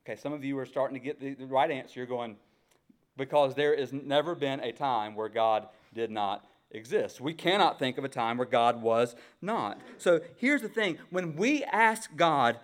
Okay, 0.06 0.14
some 0.14 0.32
of 0.32 0.44
you 0.44 0.56
are 0.56 0.66
starting 0.66 0.94
to 0.94 1.04
get 1.04 1.18
the, 1.18 1.34
the 1.34 1.46
right 1.46 1.68
answer. 1.68 1.98
You're 1.98 2.06
going, 2.06 2.36
because 3.16 3.56
there 3.56 3.76
has 3.76 3.92
never 3.92 4.36
been 4.36 4.60
a 4.60 4.70
time 4.70 5.16
where 5.16 5.28
God 5.28 5.66
did 5.92 6.12
not 6.12 6.46
exist. 6.70 7.20
We 7.20 7.34
cannot 7.34 7.80
think 7.80 7.98
of 7.98 8.04
a 8.04 8.08
time 8.08 8.38
where 8.38 8.46
God 8.46 8.80
was 8.80 9.16
not. 9.42 9.80
So 9.98 10.20
here's 10.36 10.62
the 10.62 10.68
thing 10.68 10.98
when 11.10 11.34
we 11.34 11.64
ask 11.64 12.14
God, 12.14 12.60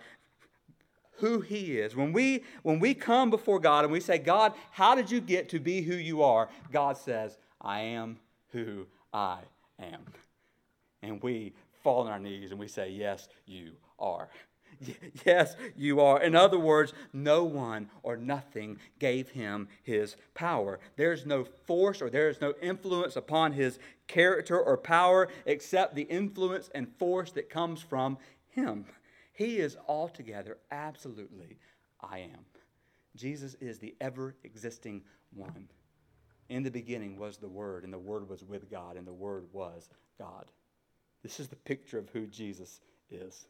who 1.17 1.41
he 1.41 1.77
is. 1.79 1.97
When 1.97 2.13
we 2.13 2.43
when 2.63 2.79
we 2.79 2.93
come 2.93 3.29
before 3.29 3.59
God 3.59 3.83
and 3.83 3.91
we 3.91 3.99
say, 3.99 4.17
"God, 4.17 4.53
how 4.71 4.95
did 4.95 5.11
you 5.11 5.19
get 5.21 5.49
to 5.49 5.59
be 5.59 5.81
who 5.81 5.95
you 5.95 6.23
are?" 6.23 6.49
God 6.71 6.97
says, 6.97 7.37
"I 7.61 7.81
am 7.81 8.19
who 8.51 8.87
I 9.13 9.39
am." 9.79 10.05
And 11.01 11.21
we 11.21 11.53
fall 11.83 12.03
on 12.03 12.07
our 12.07 12.19
knees 12.19 12.51
and 12.51 12.59
we 12.59 12.67
say, 12.67 12.89
"Yes, 12.89 13.27
you 13.45 13.73
are." 13.99 14.29
Yes, 15.25 15.55
you 15.75 16.01
are. 16.01 16.21
In 16.21 16.35
other 16.35 16.59
words, 16.59 16.93
no 17.13 17.43
one 17.43 17.89
or 18.01 18.17
nothing 18.17 18.79
gave 18.99 19.29
him 19.29 19.67
his 19.83 20.15
power. 20.33 20.79
There's 20.95 21.25
no 21.25 21.43
force 21.43 22.01
or 22.01 22.09
there 22.09 22.29
is 22.29 22.41
no 22.41 22.53
influence 22.61 23.15
upon 23.15 23.53
his 23.53 23.79
character 24.07 24.59
or 24.59 24.77
power 24.77 25.29
except 25.45 25.95
the 25.95 26.03
influence 26.03 26.69
and 26.73 26.87
force 26.97 27.31
that 27.31 27.49
comes 27.49 27.81
from 27.81 28.17
him. 28.49 28.85
He 29.31 29.57
is 29.57 29.77
altogether, 29.87 30.57
absolutely, 30.71 31.57
I 32.01 32.19
am. 32.19 32.45
Jesus 33.15 33.55
is 33.59 33.79
the 33.79 33.95
ever 34.01 34.35
existing 34.43 35.03
one. 35.33 35.69
In 36.49 36.63
the 36.63 36.71
beginning 36.71 37.17
was 37.17 37.37
the 37.37 37.47
Word, 37.47 37.83
and 37.83 37.93
the 37.93 37.99
Word 37.99 38.29
was 38.29 38.43
with 38.43 38.69
God, 38.69 38.97
and 38.97 39.07
the 39.07 39.13
Word 39.13 39.45
was 39.51 39.89
God. 40.19 40.45
This 41.23 41.39
is 41.39 41.47
the 41.47 41.55
picture 41.55 41.97
of 41.97 42.09
who 42.09 42.27
Jesus 42.27 42.81
is. 43.09 43.47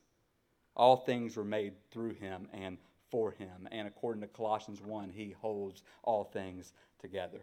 All 0.75 0.97
things 0.97 1.37
were 1.37 1.43
made 1.43 1.73
through 1.91 2.13
him 2.13 2.47
and 2.53 2.77
for 3.11 3.31
him. 3.31 3.67
And 3.71 3.87
according 3.87 4.21
to 4.21 4.27
Colossians 4.27 4.81
1, 4.81 5.11
he 5.11 5.35
holds 5.39 5.83
all 6.03 6.23
things 6.23 6.73
together. 6.99 7.41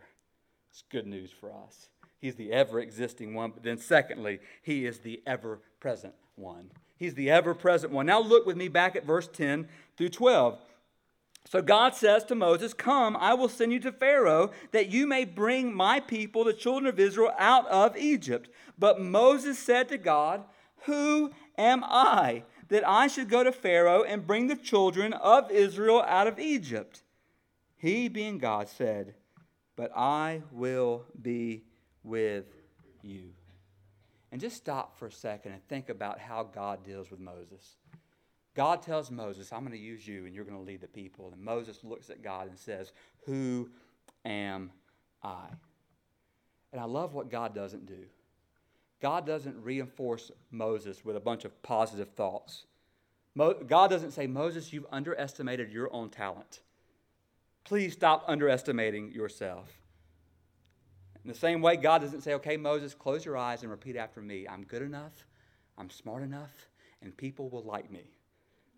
It's 0.71 0.83
good 0.91 1.07
news 1.07 1.31
for 1.31 1.53
us. 1.53 1.89
He's 2.19 2.35
the 2.35 2.53
ever 2.53 2.81
existing 2.81 3.35
one. 3.35 3.53
But 3.53 3.63
then, 3.63 3.79
secondly, 3.79 4.41
he 4.63 4.85
is 4.85 4.99
the 4.99 5.23
ever 5.27 5.61
present 5.81 6.15
one. 6.37 6.71
He's 6.97 7.15
the 7.15 7.31
ever 7.31 7.55
present 7.55 7.93
one. 7.93 8.07
Now, 8.07 8.21
look 8.21 8.47
with 8.47 8.57
me 8.57 8.69
back 8.69 8.95
at 8.95 9.07
verse 9.07 9.29
10 9.29 9.69
through 9.97 10.11
12. 10.11 10.59
So 11.47 11.63
God 11.63 11.95
says 11.95 12.25
to 12.25 12.35
Moses, 12.35 12.75
Come, 12.75 13.17
I 13.17 13.35
will 13.35 13.49
send 13.49 13.73
you 13.73 13.81
to 13.81 13.93
Pharaoh, 13.93 14.51
that 14.73 14.91
you 14.91 15.07
may 15.07 15.25
bring 15.25 15.75
my 15.75 16.01
people, 16.01 16.45
the 16.45 16.53
children 16.53 16.87
of 16.87 17.01
Israel, 17.01 17.33
out 17.39 17.67
of 17.69 17.97
Egypt. 17.97 18.51
But 18.79 19.01
Moses 19.01 19.59
said 19.59 19.89
to 19.89 19.99
God, 19.99 20.45
Who 20.85 21.33
am 21.57 21.83
I 21.85 22.45
that 22.71 22.89
I 22.89 23.09
should 23.09 23.29
go 23.29 23.45
to 23.45 23.53
Pharaoh 23.53 24.03
and 24.03 24.27
bring 24.27 24.47
the 24.47 24.57
children 24.57 25.13
of 25.13 25.51
Israel 25.51 26.03
out 26.07 26.27
of 26.27 26.39
Egypt. 26.39 27.03
He, 27.77 28.09
being 28.09 28.39
God, 28.39 28.69
said, 28.69 29.15
But 29.77 29.91
I 29.97 30.43
will 30.53 31.05
be 31.21 31.65
with 32.05 32.47
you. 33.03 33.31
And 34.33 34.41
just 34.41 34.57
stop 34.57 34.97
for 34.97 35.07
a 35.07 35.13
second 35.13 35.53
and 35.53 35.69
think 35.69 35.89
about 35.89 36.21
how 36.21 36.45
God 36.45 36.85
deals 36.85 37.11
with 37.11 37.19
Moses. 37.19 37.77
God 38.55 38.83
tells 38.83 39.11
Moses, 39.11 39.53
I'm 39.53 39.61
going 39.61 39.73
to 39.73 39.79
use 39.79 40.07
you 40.07 40.27
and 40.27 40.35
you're 40.35 40.45
going 40.45 40.57
to 40.57 40.63
lead 40.63 40.81
the 40.81 40.89
people. 40.89 41.31
And 41.33 41.43
Moses 41.43 41.83
looks 41.83 42.11
at 42.11 42.23
God 42.23 42.49
and 42.49 42.59
says, 42.59 42.93
Who 43.27 43.71
am 44.25 44.71
I? 45.23 45.47
And 46.73 46.81
I 46.81 46.85
love 46.85 47.15
what 47.15 47.31
God 47.31 47.55
doesn't 47.55 47.87
do. 47.87 48.05
God 49.01 49.27
doesn't 49.27 49.63
reinforce 49.63 50.31
Moses 50.51 51.05
with 51.05 51.17
a 51.17 51.21
bunch 51.21 51.45
of 51.45 51.63
positive 51.63 52.11
thoughts. 52.11 52.67
Mo- 53.35 53.55
God 53.55 53.89
doesn't 53.89 54.11
say, 54.13 54.27
Moses, 54.27 54.73
you've 54.73 54.87
underestimated 54.91 55.73
your 55.73 55.93
own 55.93 56.11
talent. 56.11 56.61
Please 57.65 57.93
stop 57.93 58.25
underestimating 58.27 59.13
yourself. 59.13 59.69
In 61.25 61.29
the 61.29 61.37
same 61.37 61.61
way, 61.61 61.77
God 61.77 62.01
doesn't 62.01 62.23
say, 62.23 62.35
okay, 62.35 62.57
Moses, 62.57 62.95
close 62.95 63.25
your 63.25 63.37
eyes 63.37 63.63
and 63.63 63.71
repeat 63.71 63.97
after 63.97 64.21
me. 64.21 64.47
I'm 64.49 64.65
good 64.65 64.83
enough, 64.83 65.13
I'm 65.77 65.91
smart 65.91 66.23
enough, 66.23 66.69
and 67.03 67.17
people 67.17 67.51
will 67.51 67.63
like 67.63 67.91
me. 67.91 68.11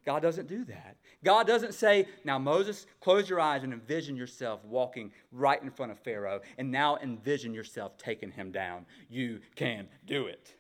God 0.05 0.23
doesn't 0.23 0.49
do 0.49 0.65
that. 0.65 0.97
God 1.25 1.47
doesn't 1.47 1.75
say, 1.75 2.09
now, 2.25 2.39
Moses, 2.39 2.87
close 3.01 3.29
your 3.29 3.41
eyes 3.41 3.63
and 3.63 3.73
envision 3.73 4.17
yourself 4.17 4.65
walking 4.65 5.13
right 5.31 5.63
in 5.63 5.71
front 5.71 5.93
of 5.93 5.99
Pharaoh, 6.01 6.41
and 6.59 6.71
now 6.71 6.97
envision 6.97 7.55
yourself 7.55 7.97
taking 7.99 8.33
him 8.33 8.51
down. 8.51 8.87
You 9.09 9.41
can 9.55 9.89
do 10.05 10.27
it. 10.27 10.55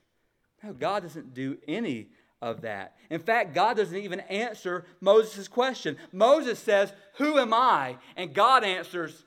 No, 0.63 0.73
God 0.73 1.03
doesn't 1.03 1.35
do 1.35 1.59
any 1.67 2.09
of 2.41 2.61
that. 2.63 2.97
In 3.11 3.21
fact, 3.21 3.55
God 3.55 3.77
doesn't 3.77 3.97
even 3.97 4.21
answer 4.21 4.85
Moses' 5.01 5.49
question. 5.49 5.97
Moses 6.13 6.59
says, 6.59 6.93
Who 7.15 7.39
am 7.39 7.53
I? 7.53 7.97
And 8.17 8.33
God 8.33 8.63
answers, 8.63 9.25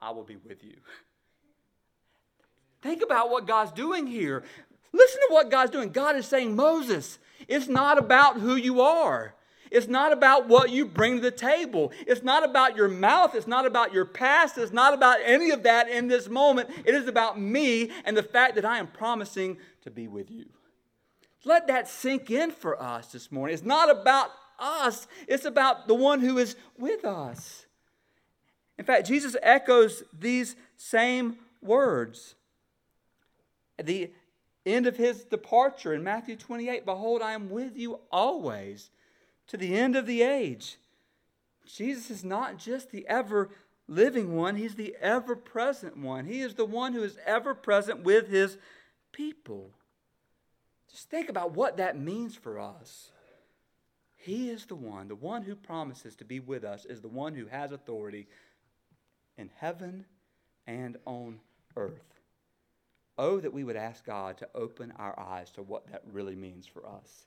I 0.00 0.10
will 0.10 0.24
be 0.24 0.36
with 0.36 0.64
you. 0.64 0.76
Think 2.82 3.02
about 3.02 3.30
what 3.30 3.46
God's 3.46 3.72
doing 3.72 4.06
here. 4.06 4.44
Listen 4.92 5.20
to 5.28 5.34
what 5.34 5.50
God's 5.50 5.70
doing. 5.70 5.90
God 5.90 6.16
is 6.16 6.26
saying, 6.26 6.56
Moses, 6.56 7.18
it's 7.48 7.68
not 7.68 7.98
about 7.98 8.38
who 8.40 8.56
you 8.56 8.80
are. 8.80 9.34
It's 9.70 9.88
not 9.88 10.12
about 10.12 10.48
what 10.48 10.70
you 10.70 10.86
bring 10.86 11.16
to 11.16 11.22
the 11.22 11.30
table. 11.30 11.92
It's 12.06 12.22
not 12.22 12.44
about 12.44 12.76
your 12.76 12.88
mouth. 12.88 13.34
It's 13.34 13.46
not 13.46 13.66
about 13.66 13.92
your 13.92 14.04
past. 14.04 14.58
It's 14.58 14.72
not 14.72 14.94
about 14.94 15.18
any 15.24 15.50
of 15.50 15.62
that 15.64 15.88
in 15.88 16.08
this 16.08 16.28
moment. 16.28 16.70
It 16.84 16.94
is 16.94 17.08
about 17.08 17.40
me 17.40 17.90
and 18.04 18.16
the 18.16 18.22
fact 18.22 18.54
that 18.54 18.64
I 18.64 18.78
am 18.78 18.86
promising 18.86 19.58
to 19.82 19.90
be 19.90 20.08
with 20.08 20.30
you. 20.30 20.46
Let 21.44 21.68
that 21.68 21.88
sink 21.88 22.30
in 22.30 22.50
for 22.50 22.80
us 22.82 23.12
this 23.12 23.30
morning. 23.30 23.54
It's 23.54 23.64
not 23.64 23.90
about 23.90 24.30
us, 24.58 25.06
it's 25.28 25.44
about 25.44 25.86
the 25.86 25.94
one 25.94 26.20
who 26.20 26.38
is 26.38 26.56
with 26.78 27.04
us. 27.04 27.66
In 28.78 28.84
fact, 28.84 29.06
Jesus 29.06 29.36
echoes 29.42 30.02
these 30.12 30.56
same 30.76 31.36
words. 31.62 32.34
At 33.78 33.86
the 33.86 34.10
end 34.64 34.86
of 34.86 34.96
his 34.96 35.24
departure 35.24 35.94
in 35.94 36.02
Matthew 36.02 36.36
28 36.36 36.84
Behold, 36.84 37.22
I 37.22 37.32
am 37.32 37.50
with 37.50 37.76
you 37.76 38.00
always 38.10 38.90
to 39.48 39.56
the 39.56 39.76
end 39.76 39.96
of 39.96 40.06
the 40.06 40.22
age. 40.22 40.76
Jesus 41.66 42.10
is 42.10 42.24
not 42.24 42.58
just 42.58 42.90
the 42.90 43.06
ever 43.08 43.50
living 43.88 44.36
one, 44.36 44.56
he's 44.56 44.74
the 44.74 44.96
ever 45.00 45.36
present 45.36 45.96
one. 45.96 46.24
He 46.24 46.40
is 46.40 46.54
the 46.54 46.64
one 46.64 46.92
who 46.92 47.02
is 47.02 47.18
ever 47.24 47.54
present 47.54 48.02
with 48.02 48.28
his 48.28 48.58
people. 49.12 49.70
Just 50.90 51.10
think 51.10 51.28
about 51.28 51.52
what 51.52 51.76
that 51.76 51.98
means 51.98 52.34
for 52.36 52.58
us. 52.58 53.10
He 54.16 54.50
is 54.50 54.66
the 54.66 54.74
one, 54.74 55.08
the 55.08 55.14
one 55.14 55.42
who 55.42 55.54
promises 55.54 56.16
to 56.16 56.24
be 56.24 56.40
with 56.40 56.64
us 56.64 56.84
is 56.84 57.00
the 57.00 57.08
one 57.08 57.34
who 57.34 57.46
has 57.46 57.70
authority 57.70 58.26
in 59.38 59.50
heaven 59.58 60.04
and 60.66 60.96
on 61.04 61.38
earth. 61.76 62.20
Oh, 63.18 63.38
that 63.40 63.52
we 63.52 63.64
would 63.64 63.76
ask 63.76 64.04
God 64.04 64.36
to 64.38 64.48
open 64.54 64.92
our 64.98 65.18
eyes 65.18 65.50
to 65.52 65.62
what 65.62 65.86
that 65.92 66.02
really 66.12 66.34
means 66.34 66.66
for 66.66 66.86
us. 66.86 67.26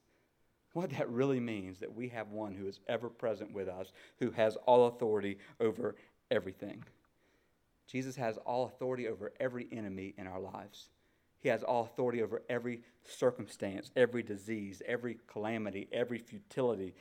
What 0.74 0.92
that 0.92 1.10
really 1.10 1.40
means 1.40 1.80
that 1.80 1.96
we 1.96 2.10
have 2.10 2.30
one 2.30 2.54
who 2.54 2.68
is 2.68 2.80
ever 2.88 3.10
present 3.10 3.52
with 3.54 3.68
us, 3.68 3.92
who 4.20 4.32
has 4.32 4.56
all 4.68 4.88
authority 4.88 5.38
over 5.60 5.96
everything. 6.30 6.84
Jesus 7.88 8.16
has 8.18 8.38
all 8.38 8.66
authority 8.66 9.08
over 9.08 9.32
every 9.40 9.68
enemy 9.72 10.14
in 10.18 10.28
our 10.28 10.40
lives. 10.40 10.90
He 11.40 11.50
has 11.50 11.64
all 11.64 11.84
authority 11.86 12.22
over 12.22 12.44
every 12.50 12.82
circumstance, 13.04 13.90
every 13.96 14.22
disease, 14.22 14.82
every 14.86 15.18
calamity, 15.26 15.88
every 15.92 16.20
futility, 16.20 16.94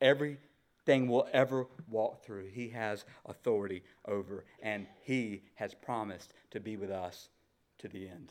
everything 0.00 1.08
we'll 1.08 1.26
ever 1.32 1.66
walk 1.88 2.22
through. 2.22 2.46
He 2.46 2.68
has 2.68 3.04
authority 3.24 3.82
over, 4.06 4.44
and 4.62 4.86
He 5.02 5.42
has 5.56 5.74
promised 5.74 6.32
to 6.50 6.60
be 6.60 6.76
with 6.76 6.90
us 6.90 7.30
to 7.78 7.88
the 7.88 8.08
end. 8.08 8.30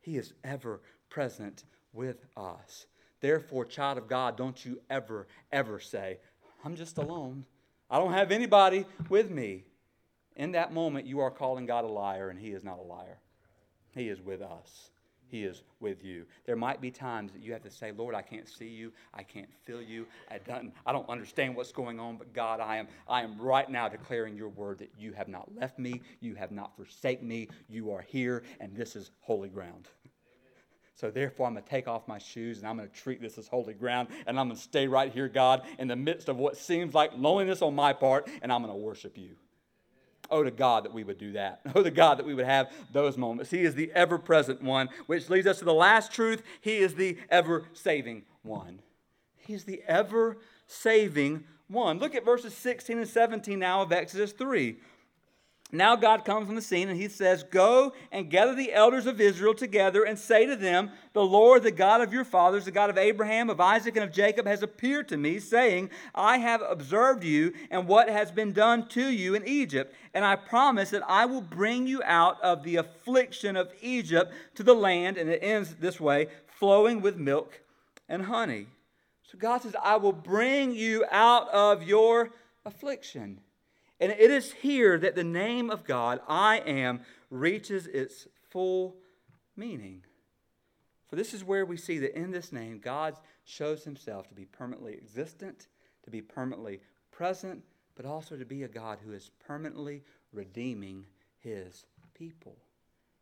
He 0.00 0.18
is 0.18 0.34
ever 0.44 0.80
present 1.08 1.64
with 1.92 2.26
us. 2.36 2.86
Therefore, 3.22 3.64
child 3.64 3.96
of 3.96 4.08
God, 4.08 4.36
don't 4.36 4.62
you 4.66 4.80
ever, 4.90 5.28
ever 5.50 5.80
say, 5.80 6.18
I'm 6.64 6.76
just 6.76 6.98
alone. 6.98 7.46
I 7.88 7.98
don't 7.98 8.12
have 8.12 8.32
anybody 8.32 8.84
with 9.08 9.30
me. 9.30 9.64
In 10.36 10.52
that 10.52 10.72
moment, 10.72 11.06
you 11.06 11.20
are 11.20 11.30
calling 11.30 11.64
God 11.64 11.84
a 11.84 11.88
liar, 11.88 12.30
and 12.30 12.38
He 12.38 12.50
is 12.50 12.64
not 12.64 12.78
a 12.78 12.82
liar. 12.82 13.18
He 13.94 14.08
is 14.08 14.20
with 14.20 14.42
us. 14.42 14.90
He 15.28 15.44
is 15.44 15.62
with 15.80 16.04
you. 16.04 16.26
There 16.44 16.56
might 16.56 16.80
be 16.80 16.90
times 16.90 17.32
that 17.32 17.42
you 17.42 17.52
have 17.52 17.62
to 17.62 17.70
say, 17.70 17.92
Lord, 17.92 18.14
I 18.14 18.22
can't 18.22 18.48
see 18.48 18.68
you. 18.68 18.92
I 19.14 19.22
can't 19.22 19.48
feel 19.64 19.80
you. 19.80 20.06
I 20.30 20.38
don't, 20.38 20.74
I 20.84 20.92
don't 20.92 21.08
understand 21.08 21.54
what's 21.54 21.72
going 21.72 22.00
on, 22.00 22.16
but 22.16 22.34
God, 22.34 22.60
I 22.60 22.76
am, 22.76 22.88
I 23.08 23.22
am 23.22 23.40
right 23.40 23.70
now 23.70 23.88
declaring 23.88 24.36
your 24.36 24.50
word 24.50 24.78
that 24.78 24.90
you 24.98 25.12
have 25.12 25.28
not 25.28 25.48
left 25.54 25.78
me. 25.78 26.02
You 26.20 26.34
have 26.34 26.50
not 26.50 26.76
forsaken 26.76 27.26
me. 27.26 27.48
You 27.68 27.92
are 27.92 28.02
here, 28.02 28.42
and 28.60 28.76
this 28.76 28.96
is 28.96 29.10
holy 29.20 29.48
ground. 29.48 29.88
So 31.02 31.10
therefore, 31.10 31.48
I'm 31.48 31.54
going 31.54 31.64
to 31.64 31.68
take 31.68 31.88
off 31.88 32.06
my 32.06 32.18
shoes 32.18 32.58
and 32.58 32.68
I'm 32.68 32.76
going 32.76 32.88
to 32.88 32.94
treat 32.94 33.20
this 33.20 33.36
as 33.36 33.48
holy 33.48 33.74
ground. 33.74 34.06
And 34.24 34.38
I'm 34.38 34.46
going 34.46 34.56
to 34.56 34.62
stay 34.62 34.86
right 34.86 35.12
here, 35.12 35.26
God, 35.26 35.62
in 35.80 35.88
the 35.88 35.96
midst 35.96 36.28
of 36.28 36.36
what 36.36 36.56
seems 36.56 36.94
like 36.94 37.10
loneliness 37.16 37.60
on 37.60 37.74
my 37.74 37.92
part, 37.92 38.30
and 38.40 38.52
I'm 38.52 38.62
going 38.62 38.72
to 38.72 38.78
worship 38.78 39.18
you. 39.18 39.30
Oh, 40.30 40.44
to 40.44 40.52
God 40.52 40.84
that 40.84 40.94
we 40.94 41.02
would 41.02 41.18
do 41.18 41.32
that. 41.32 41.62
Oh, 41.74 41.82
to 41.82 41.90
God 41.90 42.20
that 42.20 42.24
we 42.24 42.34
would 42.34 42.44
have 42.44 42.70
those 42.92 43.18
moments. 43.18 43.50
He 43.50 43.62
is 43.62 43.74
the 43.74 43.90
ever 43.96 44.16
present 44.16 44.62
one, 44.62 44.90
which 45.06 45.28
leads 45.28 45.48
us 45.48 45.58
to 45.58 45.64
the 45.64 45.74
last 45.74 46.12
truth. 46.12 46.44
He 46.60 46.76
is 46.76 46.94
the 46.94 47.18
ever 47.28 47.64
saving 47.72 48.22
one. 48.42 48.78
He's 49.38 49.64
the 49.64 49.82
ever 49.88 50.36
saving 50.68 51.42
one. 51.66 51.98
Look 51.98 52.14
at 52.14 52.24
verses 52.24 52.54
16 52.54 52.98
and 52.98 53.08
17 53.08 53.58
now 53.58 53.82
of 53.82 53.90
Exodus 53.90 54.30
3. 54.30 54.76
Now 55.74 55.96
God 55.96 56.26
comes 56.26 56.50
on 56.50 56.54
the 56.54 56.60
scene 56.60 56.90
and 56.90 57.00
he 57.00 57.08
says, 57.08 57.42
Go 57.42 57.94
and 58.12 58.28
gather 58.28 58.54
the 58.54 58.74
elders 58.74 59.06
of 59.06 59.22
Israel 59.22 59.54
together 59.54 60.04
and 60.04 60.18
say 60.18 60.44
to 60.44 60.54
them, 60.54 60.90
The 61.14 61.24
Lord, 61.24 61.62
the 61.62 61.70
God 61.70 62.02
of 62.02 62.12
your 62.12 62.26
fathers, 62.26 62.66
the 62.66 62.70
God 62.70 62.90
of 62.90 62.98
Abraham, 62.98 63.48
of 63.48 63.58
Isaac, 63.58 63.96
and 63.96 64.04
of 64.04 64.12
Jacob, 64.12 64.46
has 64.46 64.62
appeared 64.62 65.08
to 65.08 65.16
me, 65.16 65.38
saying, 65.38 65.88
I 66.14 66.36
have 66.38 66.60
observed 66.60 67.24
you 67.24 67.54
and 67.70 67.88
what 67.88 68.10
has 68.10 68.30
been 68.30 68.52
done 68.52 68.86
to 68.88 69.08
you 69.08 69.34
in 69.34 69.48
Egypt, 69.48 69.94
and 70.12 70.26
I 70.26 70.36
promise 70.36 70.90
that 70.90 71.08
I 71.08 71.24
will 71.24 71.40
bring 71.40 71.86
you 71.86 72.02
out 72.04 72.38
of 72.42 72.64
the 72.64 72.76
affliction 72.76 73.56
of 73.56 73.72
Egypt 73.80 74.30
to 74.56 74.62
the 74.62 74.74
land, 74.74 75.16
and 75.16 75.30
it 75.30 75.42
ends 75.42 75.76
this 75.76 75.98
way, 75.98 76.28
flowing 76.58 77.00
with 77.00 77.16
milk 77.16 77.62
and 78.10 78.26
honey. 78.26 78.66
So 79.22 79.38
God 79.38 79.62
says, 79.62 79.74
I 79.82 79.96
will 79.96 80.12
bring 80.12 80.74
you 80.74 81.06
out 81.10 81.48
of 81.48 81.82
your 81.82 82.32
affliction. 82.66 83.40
And 84.02 84.10
it 84.10 84.32
is 84.32 84.52
here 84.54 84.98
that 84.98 85.14
the 85.14 85.22
name 85.22 85.70
of 85.70 85.84
God, 85.84 86.20
I 86.26 86.56
am, 86.58 87.02
reaches 87.30 87.86
its 87.86 88.26
full 88.50 88.96
meaning. 89.56 90.02
For 91.06 91.14
this 91.14 91.32
is 91.32 91.44
where 91.44 91.64
we 91.64 91.76
see 91.76 91.98
that 91.98 92.18
in 92.18 92.32
this 92.32 92.50
name, 92.50 92.80
God 92.82 93.14
shows 93.44 93.84
himself 93.84 94.26
to 94.26 94.34
be 94.34 94.44
permanently 94.44 94.94
existent, 94.94 95.68
to 96.02 96.10
be 96.10 96.20
permanently 96.20 96.80
present, 97.12 97.62
but 97.94 98.04
also 98.04 98.34
to 98.36 98.44
be 98.44 98.64
a 98.64 98.68
God 98.68 98.98
who 99.04 99.12
is 99.12 99.30
permanently 99.46 100.02
redeeming 100.32 101.06
his 101.38 101.84
people. 102.12 102.56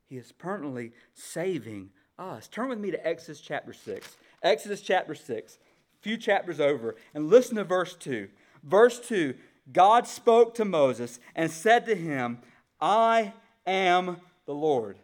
He 0.09 0.17
is 0.17 0.33
permanently 0.33 0.93
saving 1.13 1.91
us. 2.19 2.49
Turn 2.49 2.71
with 2.71 2.79
me 2.79 2.91
to 2.91 3.07
Exodus 3.07 3.43
chapter 3.43 3.75
6. 3.75 4.17
Exodus 4.43 4.81
chapter 4.81 5.15
6, 5.15 5.59
a 5.59 6.03
few 6.03 6.17
chapters 6.17 6.59
over, 6.59 6.97
and 7.13 7.29
listen 7.29 7.57
to 7.57 7.65
verse 7.65 7.95
2. 7.97 8.31
Verse 8.63 8.99
2 9.01 9.35
God 9.73 10.07
spoke 10.07 10.55
to 10.55 10.65
Moses 10.65 11.21
and 11.35 11.51
said 11.51 11.87
to 11.87 11.95
him, 11.95 12.39
I 12.81 13.33
am 13.67 14.19
the 14.47 14.55
Lord. 14.55 14.99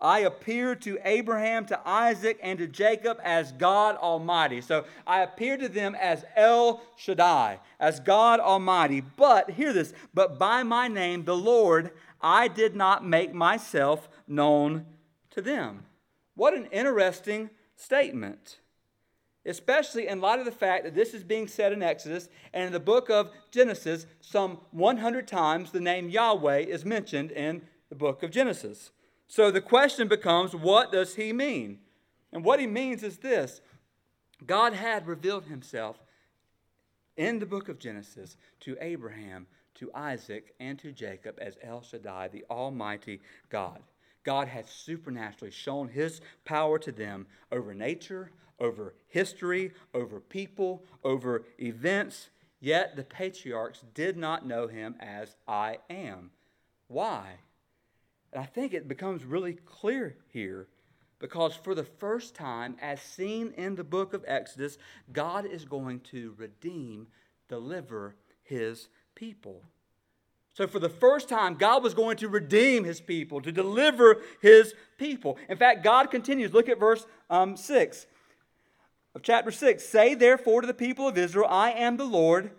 I 0.00 0.20
appeared 0.20 0.80
to 0.82 0.98
Abraham, 1.04 1.66
to 1.66 1.80
Isaac, 1.84 2.38
and 2.40 2.58
to 2.60 2.68
Jacob 2.68 3.18
as 3.24 3.50
God 3.52 3.96
Almighty. 3.96 4.60
So 4.60 4.84
I 5.06 5.22
appeared 5.22 5.60
to 5.60 5.68
them 5.68 5.96
as 5.96 6.24
El 6.36 6.80
Shaddai, 6.96 7.58
as 7.80 7.98
God 7.98 8.38
Almighty. 8.38 9.00
But, 9.00 9.50
hear 9.50 9.72
this, 9.72 9.92
but 10.14 10.38
by 10.38 10.62
my 10.62 10.86
name, 10.86 11.24
the 11.24 11.36
Lord, 11.36 11.90
I 12.20 12.46
did 12.46 12.76
not 12.76 13.04
make 13.04 13.34
myself 13.34 14.08
known 14.28 14.86
to 15.30 15.42
them. 15.42 15.84
What 16.36 16.54
an 16.54 16.66
interesting 16.66 17.50
statement 17.74 18.58
especially 19.46 20.08
in 20.08 20.20
light 20.20 20.38
of 20.38 20.44
the 20.44 20.52
fact 20.52 20.84
that 20.84 20.94
this 20.94 21.14
is 21.14 21.24
being 21.24 21.48
said 21.48 21.72
in 21.72 21.82
Exodus 21.82 22.28
and 22.52 22.66
in 22.66 22.72
the 22.72 22.80
book 22.80 23.08
of 23.08 23.30
Genesis, 23.50 24.06
some 24.20 24.58
100 24.72 25.26
times 25.26 25.70
the 25.70 25.80
name 25.80 26.08
Yahweh 26.08 26.58
is 26.58 26.84
mentioned 26.84 27.30
in 27.30 27.62
the 27.88 27.94
book 27.94 28.22
of 28.22 28.30
Genesis. 28.30 28.90
So 29.26 29.50
the 29.50 29.60
question 29.60 30.08
becomes 30.08 30.54
what 30.54 30.92
does 30.92 31.14
he 31.14 31.32
mean? 31.32 31.78
And 32.32 32.44
what 32.44 32.60
he 32.60 32.66
means 32.66 33.02
is 33.02 33.18
this 33.18 33.60
God 34.44 34.72
had 34.72 35.06
revealed 35.06 35.44
himself 35.44 35.98
in 37.16 37.38
the 37.38 37.46
book 37.46 37.68
of 37.68 37.78
Genesis 37.78 38.36
to 38.60 38.76
Abraham, 38.80 39.46
to 39.74 39.90
Isaac, 39.94 40.54
and 40.60 40.78
to 40.78 40.92
Jacob 40.92 41.38
as 41.40 41.58
El 41.62 41.82
Shaddai, 41.82 42.28
the 42.28 42.44
Almighty 42.50 43.20
God. 43.50 43.82
God 44.24 44.48
had 44.48 44.68
supernaturally 44.68 45.50
shown 45.50 45.88
his 45.88 46.20
power 46.44 46.78
to 46.80 46.92
them 46.92 47.26
over 47.50 47.74
nature, 47.74 48.30
over 48.60 48.94
history, 49.08 49.72
over 49.94 50.20
people, 50.20 50.82
over 51.04 51.44
events, 51.60 52.30
yet 52.60 52.96
the 52.96 53.04
patriarchs 53.04 53.84
did 53.94 54.16
not 54.16 54.46
know 54.46 54.66
him 54.66 54.96
as 55.00 55.36
I 55.46 55.78
am. 55.88 56.30
Why? 56.88 57.38
And 58.32 58.42
I 58.42 58.46
think 58.46 58.74
it 58.74 58.88
becomes 58.88 59.24
really 59.24 59.54
clear 59.54 60.16
here 60.28 60.68
because 61.18 61.54
for 61.54 61.74
the 61.74 61.84
first 61.84 62.34
time, 62.34 62.76
as 62.80 63.00
seen 63.00 63.52
in 63.56 63.74
the 63.74 63.84
book 63.84 64.14
of 64.14 64.24
Exodus, 64.26 64.78
God 65.12 65.46
is 65.46 65.64
going 65.64 66.00
to 66.00 66.34
redeem, 66.36 67.08
deliver 67.48 68.14
his 68.42 68.88
people. 69.14 69.62
So, 70.54 70.66
for 70.66 70.80
the 70.80 70.88
first 70.88 71.28
time, 71.28 71.54
God 71.54 71.84
was 71.84 71.94
going 71.94 72.16
to 72.18 72.28
redeem 72.28 72.82
his 72.82 73.00
people, 73.00 73.40
to 73.42 73.52
deliver 73.52 74.22
his 74.40 74.74
people. 74.96 75.38
In 75.48 75.56
fact, 75.56 75.84
God 75.84 76.10
continues. 76.10 76.52
Look 76.52 76.68
at 76.68 76.80
verse 76.80 77.06
um, 77.30 77.56
6 77.56 78.06
of 79.18 79.24
chapter 79.24 79.50
6 79.50 79.84
Say 79.84 80.14
therefore 80.14 80.60
to 80.60 80.66
the 80.66 80.74
people 80.74 81.08
of 81.08 81.18
Israel, 81.18 81.48
I 81.50 81.72
am 81.72 81.96
the 81.96 82.04
Lord. 82.04 82.52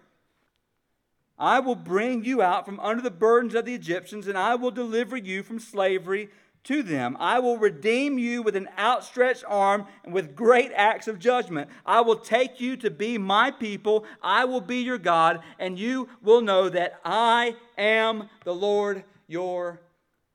I 1.37 1.61
will 1.61 1.75
bring 1.75 2.25
you 2.25 2.41
out 2.41 2.65
from 2.65 2.81
under 2.81 3.01
the 3.01 3.09
burdens 3.09 3.55
of 3.55 3.63
the 3.63 3.73
Egyptians, 3.73 4.27
and 4.27 4.37
I 4.37 4.55
will 4.55 4.71
deliver 4.71 5.15
you 5.15 5.41
from 5.41 5.59
slavery 5.59 6.29
to 6.65 6.83
them. 6.83 7.15
I 7.17 7.39
will 7.39 7.57
redeem 7.57 8.19
you 8.19 8.41
with 8.41 8.57
an 8.57 8.67
outstretched 8.77 9.45
arm 9.47 9.85
and 10.03 10.13
with 10.13 10.35
great 10.35 10.73
acts 10.75 11.07
of 11.07 11.17
judgment. 11.17 11.69
I 11.85 12.01
will 12.01 12.17
take 12.17 12.59
you 12.59 12.75
to 12.77 12.91
be 12.91 13.17
my 13.17 13.51
people. 13.51 14.03
I 14.21 14.43
will 14.43 14.59
be 14.59 14.81
your 14.81 14.97
God, 14.97 15.39
and 15.59 15.79
you 15.79 16.09
will 16.21 16.41
know 16.41 16.67
that 16.67 16.99
I 17.05 17.55
am 17.77 18.29
the 18.43 18.53
Lord 18.53 19.05
your 19.27 19.79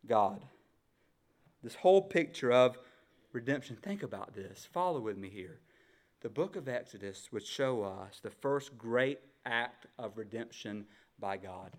God. 0.07 0.43
This 1.63 1.75
whole 1.75 2.01
picture 2.01 2.51
of 2.51 2.79
redemption. 3.33 3.77
Think 3.83 4.03
about 4.03 4.33
this. 4.33 4.67
Follow 4.73 5.01
with 5.01 5.19
me 5.19 5.29
here. 5.29 5.61
The 6.25 6.31
book 6.31 6.57
of 6.57 6.69
Exodus 6.69 7.29
would 7.33 7.47
show 7.47 7.83
us 7.83 8.19
the 8.23 8.31
first 8.31 8.79
great 8.79 9.21
act 9.45 9.85
of 9.99 10.17
redemption 10.17 10.87
by 11.21 11.37
God 11.37 11.77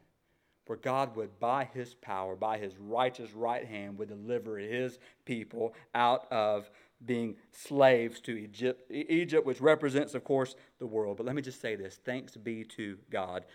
where 0.67 0.77
God 0.77 1.15
would, 1.15 1.39
by 1.39 1.63
his 1.73 1.95
power, 1.95 2.35
by 2.35 2.59
his 2.59 2.77
righteous 2.77 3.33
right 3.33 3.65
hand, 3.65 3.97
would 3.97 4.09
deliver 4.09 4.59
his 4.59 4.99
people 5.25 5.73
out 5.95 6.31
of 6.31 6.69
being 7.07 7.35
slaves 7.51 8.19
to 8.21 8.37
Egypt, 8.37 8.91
Egypt, 8.91 9.47
which 9.47 9.61
represents, 9.61 10.13
of 10.13 10.23
course, 10.23 10.55
the 10.77 10.85
world. 10.85 11.17
But 11.17 11.25
let 11.25 11.35
me 11.35 11.41
just 11.41 11.59
say 11.59 11.75
this 11.75 11.99
thanks 12.05 12.37
be 12.37 12.63
to 12.77 12.99
God, 13.09 13.45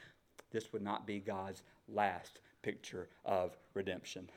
this 0.51 0.73
would 0.73 0.83
not 0.83 1.07
be 1.07 1.21
God's 1.21 1.63
last 1.89 2.41
picture 2.63 3.09
of 3.25 3.57
redemption. 3.75 4.29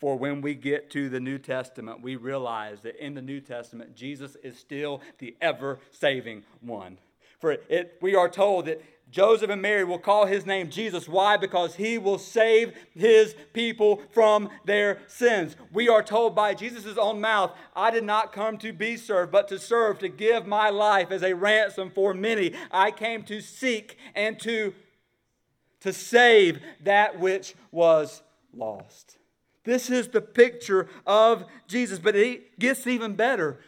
For 0.00 0.16
when 0.16 0.40
we 0.40 0.54
get 0.54 0.90
to 0.92 1.10
the 1.10 1.20
New 1.20 1.38
Testament, 1.38 2.02
we 2.02 2.16
realize 2.16 2.80
that 2.80 2.96
in 3.04 3.14
the 3.14 3.22
New 3.22 3.40
Testament, 3.40 3.94
Jesus 3.94 4.34
is 4.42 4.58
still 4.58 5.02
the 5.18 5.36
ever 5.42 5.78
saving 5.90 6.42
one. 6.62 6.96
For 7.38 7.52
it, 7.52 7.98
we 8.00 8.14
are 8.14 8.28
told 8.28 8.66
that 8.66 8.82
Joseph 9.10 9.50
and 9.50 9.60
Mary 9.60 9.84
will 9.84 9.98
call 9.98 10.24
his 10.24 10.46
name 10.46 10.70
Jesus. 10.70 11.08
Why? 11.08 11.36
Because 11.36 11.74
he 11.74 11.98
will 11.98 12.18
save 12.18 12.72
his 12.94 13.34
people 13.52 14.02
from 14.12 14.48
their 14.64 15.00
sins. 15.06 15.56
We 15.72 15.88
are 15.88 16.02
told 16.02 16.34
by 16.34 16.54
Jesus' 16.54 16.96
own 16.96 17.20
mouth, 17.20 17.52
I 17.74 17.90
did 17.90 18.04
not 18.04 18.32
come 18.32 18.56
to 18.58 18.72
be 18.72 18.96
served, 18.96 19.32
but 19.32 19.48
to 19.48 19.58
serve, 19.58 19.98
to 19.98 20.08
give 20.08 20.46
my 20.46 20.70
life 20.70 21.10
as 21.10 21.22
a 21.22 21.34
ransom 21.34 21.90
for 21.90 22.14
many. 22.14 22.54
I 22.70 22.90
came 22.90 23.22
to 23.24 23.40
seek 23.40 23.98
and 24.14 24.38
to, 24.40 24.72
to 25.80 25.92
save 25.92 26.60
that 26.84 27.18
which 27.18 27.54
was 27.70 28.22
lost. 28.54 29.18
This 29.64 29.90
is 29.90 30.08
the 30.08 30.20
picture 30.20 30.88
of 31.06 31.44
Jesus, 31.66 31.98
but 31.98 32.16
it 32.16 32.58
gets 32.58 32.86
even 32.86 33.14
better 33.14 33.58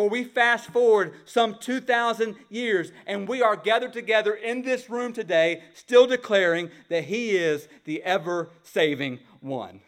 for 0.00 0.08
we 0.08 0.24
fast 0.24 0.70
forward 0.70 1.12
some 1.26 1.56
2,000 1.60 2.34
years, 2.48 2.90
and 3.06 3.28
we 3.28 3.42
are 3.42 3.54
gathered 3.54 3.92
together 3.92 4.32
in 4.32 4.62
this 4.62 4.88
room 4.88 5.12
today, 5.12 5.62
still 5.74 6.06
declaring 6.06 6.70
that 6.88 7.04
He 7.04 7.32
is 7.32 7.68
the 7.84 8.02
ever 8.02 8.48
saving 8.62 9.18
one. 9.40 9.80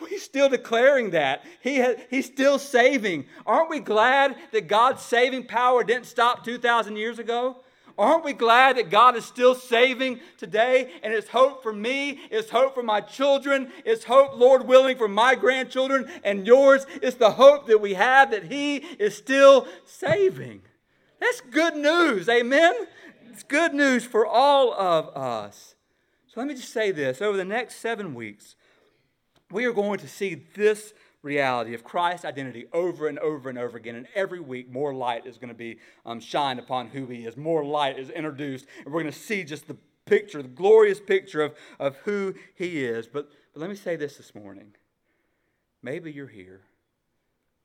We're 0.00 0.18
still 0.18 0.48
declaring 0.48 1.10
that. 1.10 1.44
He 1.60 1.76
has, 1.76 1.98
he's 2.10 2.26
still 2.26 2.58
saving. 2.58 3.26
Aren't 3.46 3.70
we 3.70 3.78
glad 3.78 4.34
that 4.50 4.66
God's 4.66 5.02
saving 5.02 5.46
power 5.46 5.84
didn't 5.84 6.06
stop 6.06 6.44
2,000 6.44 6.96
years 6.96 7.20
ago? 7.20 7.58
Aren't 7.98 8.24
we 8.24 8.32
glad 8.32 8.76
that 8.76 8.90
God 8.90 9.16
is 9.16 9.24
still 9.24 9.54
saving 9.54 10.20
today? 10.38 10.92
And 11.02 11.12
it's 11.12 11.28
hope 11.28 11.62
for 11.62 11.72
me, 11.72 12.20
it's 12.30 12.50
hope 12.50 12.74
for 12.74 12.82
my 12.82 13.00
children, 13.00 13.70
it's 13.84 14.04
hope, 14.04 14.38
Lord 14.38 14.66
willing, 14.66 14.96
for 14.96 15.08
my 15.08 15.34
grandchildren 15.34 16.10
and 16.24 16.46
yours. 16.46 16.86
It's 17.02 17.16
the 17.16 17.32
hope 17.32 17.66
that 17.66 17.80
we 17.80 17.94
have 17.94 18.30
that 18.30 18.44
He 18.44 18.76
is 18.76 19.16
still 19.16 19.66
saving. 19.84 20.62
That's 21.20 21.40
good 21.40 21.76
news, 21.76 22.28
amen? 22.28 22.74
It's 23.30 23.42
good 23.42 23.74
news 23.74 24.04
for 24.04 24.26
all 24.26 24.72
of 24.74 25.08
us. 25.16 25.74
So 26.26 26.40
let 26.40 26.48
me 26.48 26.54
just 26.54 26.72
say 26.72 26.90
this 26.90 27.20
over 27.20 27.36
the 27.36 27.44
next 27.44 27.76
seven 27.76 28.14
weeks, 28.14 28.56
we 29.50 29.66
are 29.66 29.72
going 29.72 29.98
to 30.00 30.08
see 30.08 30.46
this 30.54 30.94
reality 31.22 31.74
of 31.74 31.84
Christ's 31.84 32.24
identity 32.24 32.66
over 32.72 33.06
and 33.06 33.18
over 33.20 33.48
and 33.48 33.58
over 33.58 33.76
again. 33.76 33.94
And 33.94 34.06
every 34.14 34.40
week, 34.40 34.70
more 34.70 34.92
light 34.92 35.26
is 35.26 35.38
going 35.38 35.48
to 35.48 35.54
be 35.54 35.78
um, 36.04 36.20
shined 36.20 36.58
upon 36.58 36.88
who 36.88 37.06
he 37.06 37.24
is. 37.24 37.36
More 37.36 37.64
light 37.64 37.98
is 37.98 38.10
introduced. 38.10 38.66
And 38.84 38.92
we're 38.92 39.02
going 39.02 39.12
to 39.12 39.18
see 39.18 39.44
just 39.44 39.68
the 39.68 39.76
picture, 40.04 40.42
the 40.42 40.48
glorious 40.48 41.00
picture 41.00 41.42
of, 41.42 41.54
of 41.78 41.96
who 41.98 42.34
he 42.54 42.84
is. 42.84 43.06
But, 43.06 43.30
but 43.52 43.60
let 43.60 43.70
me 43.70 43.76
say 43.76 43.96
this 43.96 44.16
this 44.16 44.34
morning. 44.34 44.74
Maybe 45.82 46.12
you're 46.12 46.26
here 46.26 46.62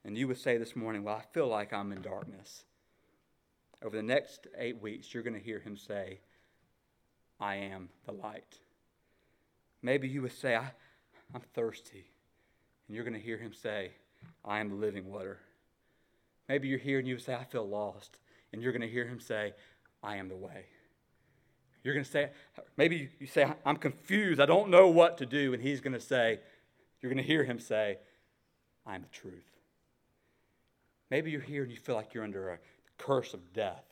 and 0.03 0.17
you 0.17 0.27
would 0.27 0.39
say 0.39 0.57
this 0.57 0.75
morning, 0.75 1.03
Well, 1.03 1.15
I 1.15 1.33
feel 1.33 1.47
like 1.47 1.73
I'm 1.73 1.91
in 1.91 2.01
darkness. 2.01 2.63
Over 3.83 3.95
the 3.95 4.03
next 4.03 4.47
eight 4.57 4.81
weeks, 4.81 5.13
you're 5.13 5.21
going 5.21 5.37
to 5.37 5.43
hear 5.43 5.59
him 5.59 5.77
say, 5.77 6.19
I 7.39 7.55
am 7.55 7.89
the 8.05 8.13
light. 8.13 8.57
Maybe 9.83 10.07
you 10.07 10.23
would 10.23 10.31
say, 10.31 10.55
I, 10.55 10.71
I'm 11.33 11.41
thirsty. 11.53 12.05
And 12.87 12.95
you're 12.95 13.03
going 13.03 13.13
to 13.13 13.19
hear 13.19 13.37
him 13.37 13.53
say, 13.53 13.91
I 14.45 14.59
am 14.59 14.69
the 14.69 14.75
living 14.75 15.09
water. 15.09 15.39
Maybe 16.47 16.67
you're 16.67 16.79
here 16.79 16.99
and 16.99 17.07
you 17.07 17.17
say, 17.17 17.35
I 17.35 17.43
feel 17.43 17.67
lost. 17.67 18.19
And 18.53 18.61
you're 18.61 18.71
going 18.71 18.81
to 18.81 18.87
hear 18.87 19.05
him 19.05 19.19
say, 19.19 19.53
I 20.01 20.15
am 20.17 20.29
the 20.29 20.35
way. 20.35 20.65
You're 21.83 21.93
going 21.93 22.05
to 22.05 22.11
say, 22.11 22.29
maybe 22.77 23.09
you 23.19 23.27
say, 23.27 23.47
I'm 23.65 23.77
confused. 23.77 24.39
I 24.39 24.45
don't 24.45 24.69
know 24.69 24.87
what 24.87 25.17
to 25.19 25.25
do. 25.25 25.53
And 25.53 25.61
he's 25.61 25.81
going 25.81 25.93
to 25.93 25.99
say, 25.99 26.39
you're 27.01 27.11
going 27.11 27.23
to 27.23 27.27
hear 27.27 27.43
him 27.43 27.59
say, 27.59 27.97
I 28.85 28.95
am 28.95 29.01
the 29.01 29.09
truth. 29.09 29.45
Maybe 31.09 31.31
you're 31.31 31.41
here 31.41 31.63
and 31.63 31.71
you 31.71 31.77
feel 31.77 31.95
like 31.95 32.13
you're 32.13 32.23
under 32.23 32.49
a 32.49 32.59
curse 32.97 33.33
of 33.33 33.53
death. 33.53 33.83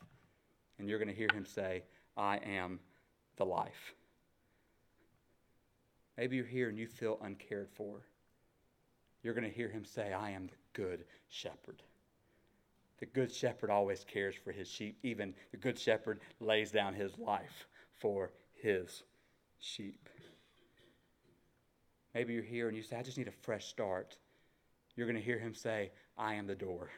And 0.79 0.89
you're 0.89 0.99
going 0.99 1.09
to 1.09 1.15
hear 1.15 1.29
him 1.33 1.45
say, 1.45 1.83
I 2.17 2.37
am 2.37 2.79
the 3.37 3.45
life. 3.45 3.93
Maybe 6.17 6.37
you're 6.37 6.45
here 6.45 6.69
and 6.69 6.77
you 6.77 6.87
feel 6.87 7.19
uncared 7.21 7.69
for 7.75 8.01
you're 9.25 9.33
going 9.33 9.49
to 9.49 9.55
hear 9.55 9.69
him 9.69 9.83
say, 9.83 10.13
I 10.13 10.29
am 10.31 10.45
the 10.45 10.53
good 10.73 11.03
shepherd. 11.29 11.81
The 12.99 13.07
good 13.07 13.33
shepherd 13.33 13.71
always 13.71 14.05
cares 14.05 14.35
for 14.35 14.51
his 14.51 14.67
sheep. 14.67 14.99
Even 15.01 15.33
the 15.49 15.57
good 15.57 15.79
shepherd 15.79 16.19
lays 16.39 16.69
down 16.69 16.93
his 16.93 17.17
life 17.17 17.67
for 17.95 18.31
his 18.53 19.01
sheep. 19.59 20.07
Maybe 22.13 22.33
you're 22.33 22.43
here 22.43 22.67
and 22.67 22.77
you 22.77 22.83
say, 22.83 22.97
I 22.97 23.01
just 23.01 23.17
need 23.17 23.27
a 23.27 23.31
fresh 23.31 23.65
start. 23.65 24.15
You're 24.95 25.07
going 25.07 25.17
to 25.17 25.25
hear 25.25 25.39
him 25.39 25.55
say, 25.55 25.91
I 26.17 26.35
am 26.35 26.45
the 26.45 26.55
door. 26.55 26.91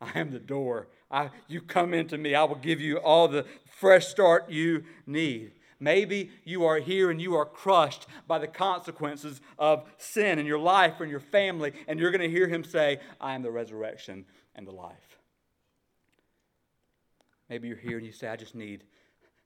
I 0.00 0.18
am 0.18 0.30
the 0.30 0.38
door. 0.38 0.88
I, 1.10 1.28
you 1.46 1.60
come 1.60 1.92
into 1.92 2.16
me. 2.16 2.34
I 2.34 2.44
will 2.44 2.56
give 2.56 2.80
you 2.80 2.96
all 2.96 3.28
the 3.28 3.44
fresh 3.66 4.06
start 4.06 4.50
you 4.50 4.84
need. 5.06 5.52
Maybe 5.80 6.30
you 6.44 6.64
are 6.64 6.78
here 6.78 7.10
and 7.10 7.20
you 7.20 7.36
are 7.36 7.46
crushed 7.46 8.06
by 8.26 8.38
the 8.38 8.48
consequences 8.48 9.40
of 9.58 9.88
sin 9.96 10.38
in 10.38 10.46
your 10.46 10.58
life 10.58 11.00
in 11.00 11.08
your 11.08 11.20
family, 11.20 11.72
and 11.86 12.00
you're 12.00 12.10
going 12.10 12.20
to 12.20 12.30
hear 12.30 12.48
him 12.48 12.64
say, 12.64 12.98
I 13.20 13.34
am 13.34 13.42
the 13.42 13.50
resurrection 13.50 14.24
and 14.54 14.66
the 14.66 14.72
life. 14.72 15.18
Maybe 17.48 17.68
you're 17.68 17.76
here 17.76 17.96
and 17.96 18.06
you 18.06 18.12
say, 18.12 18.28
I 18.28 18.36
just 18.36 18.54
need. 18.54 18.84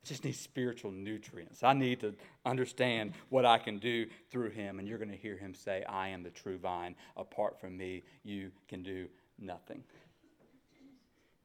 I 0.04 0.08
just 0.08 0.24
need 0.24 0.34
spiritual 0.34 0.90
nutrients. 0.90 1.62
I 1.62 1.74
need 1.74 2.00
to 2.00 2.12
understand 2.44 3.12
what 3.28 3.46
I 3.46 3.58
can 3.58 3.78
do 3.78 4.06
through 4.32 4.50
him. 4.50 4.80
And 4.80 4.88
you're 4.88 4.98
going 4.98 5.12
to 5.12 5.16
hear 5.16 5.36
him 5.36 5.54
say, 5.54 5.84
I 5.84 6.08
am 6.08 6.24
the 6.24 6.30
true 6.30 6.58
vine. 6.58 6.96
Apart 7.16 7.60
from 7.60 7.76
me, 7.76 8.02
you 8.24 8.50
can 8.66 8.82
do 8.82 9.06
nothing. 9.38 9.84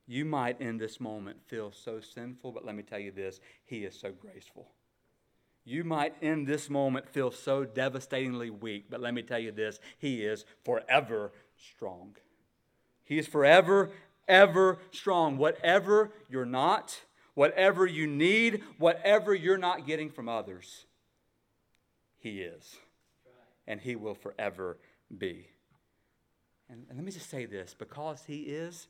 You 0.08 0.26
might 0.26 0.60
in 0.60 0.78
this 0.78 1.00
moment 1.00 1.38
feel 1.46 1.72
so 1.72 2.00
sinful, 2.00 2.52
but 2.52 2.66
let 2.66 2.74
me 2.74 2.82
tell 2.82 2.98
you 2.98 3.12
this 3.12 3.42
He 3.66 3.84
is 3.84 4.00
so 4.00 4.12
graceful. 4.12 4.72
You 5.68 5.84
might 5.84 6.16
in 6.22 6.46
this 6.46 6.70
moment 6.70 7.10
feel 7.10 7.30
so 7.30 7.66
devastatingly 7.66 8.50
weak, 8.50 8.86
but 8.90 9.02
let 9.02 9.14
me 9.14 9.22
tell 9.22 9.38
you 9.38 9.52
this 9.52 9.82
He 9.98 10.24
is 10.24 10.46
forever 10.64 11.34
strong. 11.58 12.16
He 13.04 13.20
is 13.20 13.28
forever, 13.28 13.92
ever 14.30 14.80
strong. 14.92 15.38
Whatever 15.38 16.12
you're 16.30 16.46
not, 16.46 17.02
whatever 17.34 17.86
you 17.86 18.08
need, 18.08 18.64
whatever 18.78 19.36
you're 19.36 19.58
not 19.58 19.86
getting 19.86 20.10
from 20.10 20.30
others, 20.30 20.86
He 22.18 22.40
is. 22.40 22.78
And 23.68 23.82
He 23.82 23.98
will 23.98 24.16
forever 24.16 24.78
be. 25.18 25.50
And, 26.70 26.86
let 26.88 27.04
me 27.04 27.12
just 27.12 27.30
say 27.30 27.46
this 27.46 27.76
because 27.78 28.24
He 28.26 28.44
is, 28.44 28.88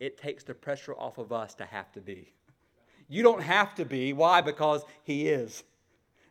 it 0.00 0.16
takes 0.16 0.42
the 0.42 0.54
pressure 0.54 0.94
off 0.94 1.18
of 1.18 1.32
us 1.32 1.52
to 1.56 1.66
have 1.66 1.92
to 1.92 2.00
be. 2.00 2.32
You 3.08 3.22
don't 3.22 3.42
have 3.42 3.74
to 3.74 3.84
be. 3.84 4.14
Why? 4.14 4.40
Because 4.40 4.86
He 5.02 5.28
is. 5.28 5.64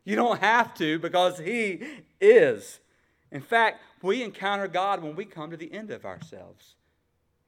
You 0.04 0.16
don't 0.16 0.40
have 0.40 0.74
to 0.76 1.00
because 1.00 1.40
He 1.40 1.82
is. 2.20 2.80
In 3.32 3.42
fact, 3.42 3.82
we 4.02 4.22
encounter 4.22 4.68
God 4.68 5.02
when 5.02 5.16
we 5.16 5.26
come 5.26 5.50
to 5.52 5.58
the 5.58 5.74
end 5.74 5.92
of 5.92 6.06
ourselves. 6.06 6.76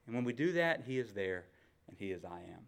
And 0.06 0.14
when 0.14 0.24
we 0.24 0.32
do 0.32 0.52
that, 0.52 0.82
He 0.86 0.98
is 0.98 1.12
there 1.12 1.44
and 1.88 1.96
He 1.98 2.10
is 2.10 2.24
I 2.24 2.38
am. 2.38 2.66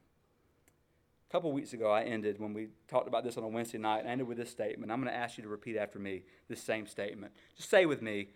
A 1.28 1.32
couple 1.32 1.52
weeks 1.52 1.72
ago, 1.72 1.90
I 1.90 2.04
ended 2.04 2.38
when 2.38 2.54
we 2.54 2.68
talked 2.88 3.06
about 3.06 3.22
this 3.22 3.36
on 3.36 3.44
a 3.44 3.48
Wednesday 3.48 3.78
night. 3.78 4.04
I 4.06 4.08
ended 4.08 4.26
with 4.26 4.38
this 4.38 4.50
statement. 4.50 4.90
I'm 4.90 5.00
going 5.02 5.12
to 5.12 5.18
ask 5.18 5.36
you 5.36 5.42
to 5.42 5.48
repeat 5.48 5.76
after 5.76 5.98
me 5.98 6.22
this 6.48 6.62
same 6.62 6.86
statement. 6.86 7.32
Just 7.56 7.68
say 7.68 7.84
with 7.84 8.00
me, 8.00 8.28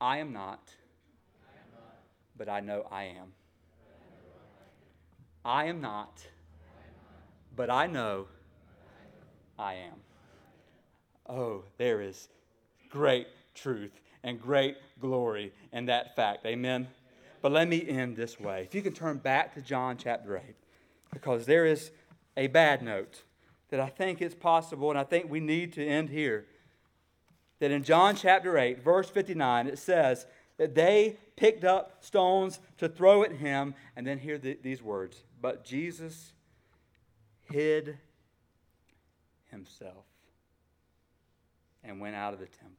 I 0.00 0.18
am 0.18 0.32
not, 0.32 0.70
I 1.44 1.58
am 1.58 1.70
not 1.72 1.94
but 2.36 2.48
I 2.48 2.60
know 2.60 2.86
I 2.90 3.04
am. 3.04 3.32
I 5.44 5.64
am 5.66 5.80
not, 5.80 6.26
but 7.54 7.70
I 7.70 7.86
know 7.86 8.26
I 9.58 9.74
am. 9.74 10.11
Oh, 11.32 11.64
there 11.78 12.02
is 12.02 12.28
great 12.90 13.26
truth 13.54 13.92
and 14.22 14.40
great 14.40 14.76
glory 15.00 15.52
in 15.72 15.86
that 15.86 16.14
fact. 16.14 16.44
Amen. 16.44 16.88
But 17.40 17.52
let 17.52 17.68
me 17.68 17.88
end 17.88 18.16
this 18.16 18.38
way. 18.38 18.62
If 18.64 18.74
you 18.74 18.82
can 18.82 18.92
turn 18.92 19.16
back 19.16 19.54
to 19.54 19.62
John 19.62 19.96
chapter 19.96 20.36
8, 20.36 20.42
because 21.10 21.46
there 21.46 21.64
is 21.64 21.90
a 22.36 22.48
bad 22.48 22.82
note 22.82 23.22
that 23.70 23.80
I 23.80 23.88
think 23.88 24.20
is 24.20 24.34
possible, 24.34 24.90
and 24.90 24.98
I 24.98 25.04
think 25.04 25.30
we 25.30 25.40
need 25.40 25.72
to 25.74 25.86
end 25.86 26.10
here. 26.10 26.44
That 27.60 27.70
in 27.70 27.82
John 27.82 28.14
chapter 28.14 28.58
8, 28.58 28.84
verse 28.84 29.08
59, 29.08 29.68
it 29.68 29.78
says 29.78 30.26
that 30.58 30.74
they 30.74 31.16
picked 31.36 31.64
up 31.64 32.04
stones 32.04 32.60
to 32.76 32.88
throw 32.88 33.22
at 33.22 33.32
him, 33.32 33.74
and 33.96 34.06
then 34.06 34.18
hear 34.18 34.36
the, 34.36 34.58
these 34.62 34.82
words 34.82 35.24
But 35.40 35.64
Jesus 35.64 36.32
hid 37.50 37.96
himself 39.50 40.04
and 41.84 42.00
went 42.00 42.14
out 42.14 42.32
of 42.32 42.40
the 42.40 42.46
temple. 42.46 42.76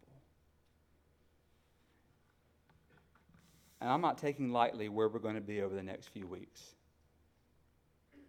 And 3.82 3.92
I'm 3.92 4.02
not 4.02 4.18
taking 4.18 4.52
lightly 4.52 4.88
where 4.88 5.10
we're 5.10 5.20
going 5.20 5.36
to 5.36 5.42
be 5.42 5.62
over 5.62 5.76
the 5.76 5.84
next 5.84 6.08
few 6.08 6.26
weeks. 6.26 6.62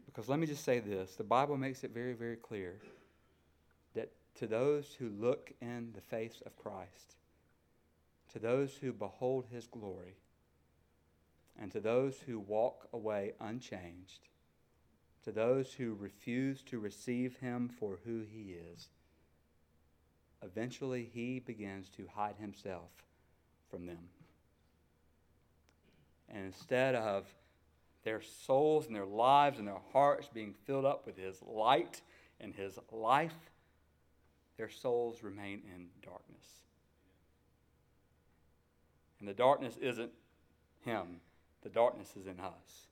Because 0.04 0.28
let 0.28 0.38
me 0.38 0.46
just 0.46 0.64
say 0.64 0.80
this 0.80 1.14
the 1.14 1.24
Bible 1.24 1.56
makes 1.56 1.84
it 1.84 1.92
very, 1.92 2.12
very 2.12 2.36
clear 2.36 2.80
that 3.94 4.10
to 4.36 4.46
those 4.46 4.96
who 4.98 5.10
look 5.10 5.52
in 5.60 5.90
the 5.94 6.00
face 6.00 6.42
of 6.44 6.56
Christ, 6.56 7.14
to 8.32 8.40
those 8.40 8.74
who 8.74 8.92
behold 8.92 9.46
his 9.50 9.68
glory, 9.68 10.16
and 11.60 11.70
to 11.70 11.80
those 11.80 12.18
who 12.26 12.40
walk 12.40 12.88
away 12.92 13.32
unchanged, 13.40 14.28
to 15.24 15.30
those 15.30 15.72
who 15.72 15.94
refuse 15.94 16.62
to 16.62 16.80
receive 16.80 17.36
him 17.36 17.68
for 17.68 18.00
who 18.04 18.22
he 18.28 18.56
is, 18.72 18.88
eventually 20.44 21.08
he 21.12 21.40
begins 21.40 21.88
to 21.96 22.06
hide 22.14 22.36
himself 22.38 22.90
from 23.70 23.86
them. 23.86 24.08
And 26.28 26.46
instead 26.46 26.94
of 26.94 27.26
their 28.04 28.20
souls 28.20 28.86
and 28.86 28.94
their 28.94 29.06
lives 29.06 29.58
and 29.58 29.66
their 29.66 29.80
hearts 29.92 30.28
being 30.32 30.54
filled 30.66 30.84
up 30.84 31.06
with 31.06 31.16
His 31.16 31.40
light 31.42 32.02
and 32.40 32.54
His 32.54 32.78
life, 32.92 33.34
their 34.56 34.68
souls 34.68 35.22
remain 35.22 35.62
in 35.74 35.86
darkness. 36.02 36.46
And 39.18 39.28
the 39.28 39.34
darkness 39.34 39.76
isn't 39.80 40.12
Him, 40.84 41.20
the 41.62 41.70
darkness 41.70 42.12
is 42.20 42.26
in 42.26 42.38
us. 42.40 42.88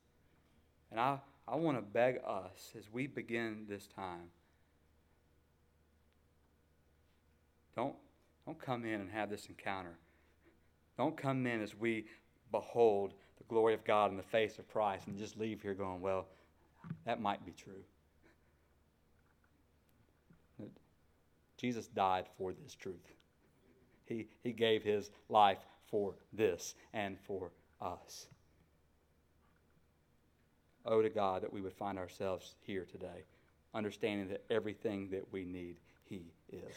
And 0.90 0.98
I, 0.98 1.18
I 1.46 1.56
want 1.56 1.76
to 1.76 1.82
beg 1.82 2.20
us 2.26 2.72
as 2.76 2.84
we 2.90 3.06
begin 3.06 3.66
this 3.68 3.86
time 3.86 4.30
don't, 7.74 7.94
don't 8.46 8.60
come 8.60 8.84
in 8.84 9.00
and 9.00 9.10
have 9.10 9.30
this 9.30 9.46
encounter. 9.46 9.96
Don't 10.96 11.16
come 11.16 11.46
in 11.46 11.62
as 11.62 11.74
we 11.74 12.06
behold 12.50 13.14
the 13.38 13.44
glory 13.44 13.74
of 13.74 13.84
God 13.84 14.10
in 14.10 14.16
the 14.16 14.22
face 14.22 14.58
of 14.58 14.68
Christ 14.68 15.06
and 15.06 15.18
just 15.18 15.38
leave 15.38 15.62
here 15.62 15.74
going, 15.74 16.00
well, 16.00 16.26
that 17.06 17.20
might 17.20 17.44
be 17.44 17.52
true. 17.52 17.82
Jesus 21.56 21.86
died 21.86 22.26
for 22.36 22.52
this 22.52 22.74
truth. 22.74 23.12
He, 24.04 24.26
he 24.42 24.52
gave 24.52 24.82
his 24.82 25.10
life 25.28 25.60
for 25.88 26.14
this 26.32 26.74
and 26.92 27.16
for 27.20 27.52
us. 27.80 28.26
Oh, 30.84 31.00
to 31.00 31.08
God 31.08 31.42
that 31.42 31.52
we 31.52 31.60
would 31.60 31.72
find 31.72 31.98
ourselves 31.98 32.56
here 32.62 32.84
today, 32.84 33.24
understanding 33.74 34.28
that 34.28 34.42
everything 34.50 35.08
that 35.10 35.32
we 35.32 35.44
need, 35.44 35.76
He 36.08 36.32
is. 36.50 36.74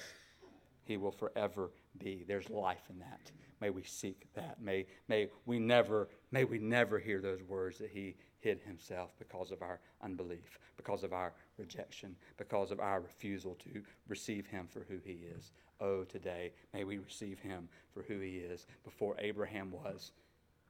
He 0.85 0.97
will 0.97 1.11
forever 1.11 1.71
be. 1.97 2.23
There's 2.27 2.49
life 2.49 2.89
in 2.89 2.99
that. 2.99 3.31
May 3.59 3.71
we 3.71 3.83
seek 3.83 4.27
that. 4.35 4.61
May, 4.61 4.85
may, 5.07 5.29
we 5.45 5.59
never, 5.59 6.09
may 6.31 6.43
we 6.43 6.59
never 6.59 6.99
hear 6.99 7.19
those 7.21 7.41
words 7.43 7.79
that 7.79 7.89
he 7.89 8.15
hid 8.39 8.61
himself 8.61 9.11
because 9.17 9.51
of 9.51 9.61
our 9.63 9.79
unbelief, 10.03 10.59
because 10.77 11.03
of 11.03 11.13
our 11.13 11.33
rejection, 11.57 12.15
because 12.37 12.71
of 12.71 12.79
our 12.79 13.01
refusal 13.01 13.55
to 13.55 13.81
receive 14.07 14.45
him 14.45 14.67
for 14.67 14.85
who 14.87 14.99
he 15.03 15.25
is. 15.35 15.51
Oh, 15.81 16.03
today, 16.03 16.51
may 16.73 16.83
we 16.83 16.99
receive 16.99 17.39
him 17.39 17.67
for 17.91 18.03
who 18.03 18.19
he 18.19 18.37
is. 18.37 18.67
Before 18.83 19.15
Abraham 19.19 19.71
was, 19.71 20.11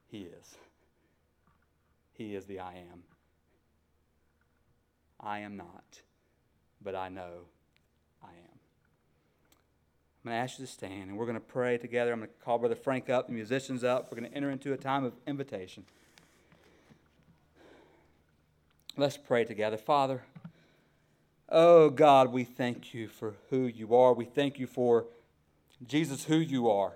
he 0.06 0.22
is. 0.22 0.56
He 2.12 2.34
is 2.34 2.46
the 2.46 2.60
I 2.60 2.76
am. 2.90 3.02
I 5.20 5.40
am 5.40 5.56
not, 5.56 6.00
but 6.82 6.94
I 6.94 7.08
know 7.10 7.44
I 8.22 8.28
am. 8.28 8.55
I'm 10.26 10.32
going 10.32 10.40
to 10.40 10.42
ask 10.42 10.58
you 10.58 10.66
to 10.66 10.72
stand 10.72 11.08
and 11.08 11.16
we're 11.16 11.24
going 11.24 11.36
to 11.36 11.40
pray 11.40 11.78
together. 11.78 12.12
I'm 12.12 12.18
going 12.18 12.28
to 12.28 12.44
call 12.44 12.58
Brother 12.58 12.74
Frank 12.74 13.08
up, 13.08 13.28
the 13.28 13.32
musicians 13.32 13.84
up. 13.84 14.10
We're 14.10 14.18
going 14.18 14.28
to 14.28 14.36
enter 14.36 14.50
into 14.50 14.72
a 14.72 14.76
time 14.76 15.04
of 15.04 15.12
invitation. 15.24 15.84
Let's 18.96 19.16
pray 19.16 19.44
together. 19.44 19.76
Father, 19.76 20.24
oh 21.48 21.90
God, 21.90 22.32
we 22.32 22.42
thank 22.42 22.92
you 22.92 23.06
for 23.06 23.34
who 23.50 23.68
you 23.68 23.94
are. 23.94 24.12
We 24.14 24.24
thank 24.24 24.58
you 24.58 24.66
for 24.66 25.04
Jesus, 25.86 26.24
who 26.24 26.38
you 26.38 26.70
are. 26.70 26.94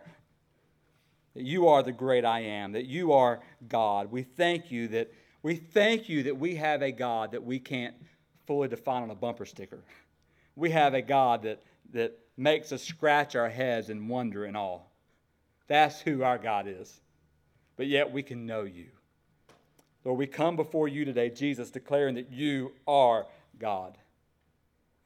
That 1.35 1.45
you 1.45 1.69
are 1.69 1.85
the 1.85 1.93
great 1.93 2.25
I 2.25 2.41
am, 2.41 2.73
that 2.73 2.87
you 2.87 3.13
are 3.13 3.39
God. 3.69 4.11
We 4.11 4.25
thank 4.25 4.73
you 4.73 4.89
that 4.89 5.15
we 5.45 5.55
thank 5.55 6.09
you 6.09 6.25
that 6.25 6.37
we 6.37 6.57
have 6.57 6.83
a 6.83 6.91
God 6.91 7.31
that 7.31 7.45
we 7.45 7.61
can't 7.61 7.95
fully 8.49 8.67
define 8.67 9.05
on 9.05 9.11
a 9.11 9.15
bumper 9.15 9.47
sticker. 9.47 9.79
We 10.57 10.71
have 10.71 10.95
a 10.95 11.01
God 11.01 11.45
that 11.45 11.63
that 11.93 12.19
makes 12.37 12.73
us 12.73 12.83
scratch 12.83 13.37
our 13.37 13.49
heads 13.49 13.91
in 13.91 14.09
wonder 14.09 14.45
and 14.45 14.57
awe. 14.57 14.81
That's 15.67 16.01
who 16.01 16.23
our 16.23 16.39
God 16.39 16.67
is. 16.67 17.01
But 17.77 17.87
yet 17.87 18.13
we 18.13 18.23
can 18.23 18.47
know 18.47 18.63
you. 18.63 18.87
Lord, 20.05 20.19
we 20.19 20.27
come 20.27 20.57
before 20.57 20.89
you 20.89 21.05
today, 21.05 21.31
Jesus, 21.31 21.71
declaring 21.71 22.15
that 22.15 22.31
you 22.31 22.73
are 22.87 23.27
God. 23.59 23.99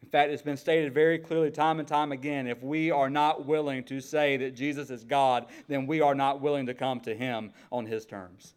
In 0.03 0.09
fact, 0.09 0.31
it's 0.31 0.43
been 0.43 0.57
stated 0.57 0.93
very 0.93 1.19
clearly 1.19 1.51
time 1.51 1.79
and 1.79 1.89
time 1.89 2.13
again 2.13 2.47
if 2.47 2.63
we 2.63 2.91
are 2.91 3.11
not 3.11 3.47
willing 3.47 3.85
to 3.85 4.01
say 4.01 4.37
that 4.37 4.55
Jesus 4.55 4.91
is 4.91 5.03
God, 5.03 5.47
then 5.67 5.87
we 5.87 6.01
are 6.01 6.15
not 6.15 6.41
willing 6.41 6.67
to 6.67 6.75
come 6.75 7.01
to 7.01 7.15
him 7.15 7.53
on 7.73 7.87
his 7.87 8.05
terms. 8.05 8.55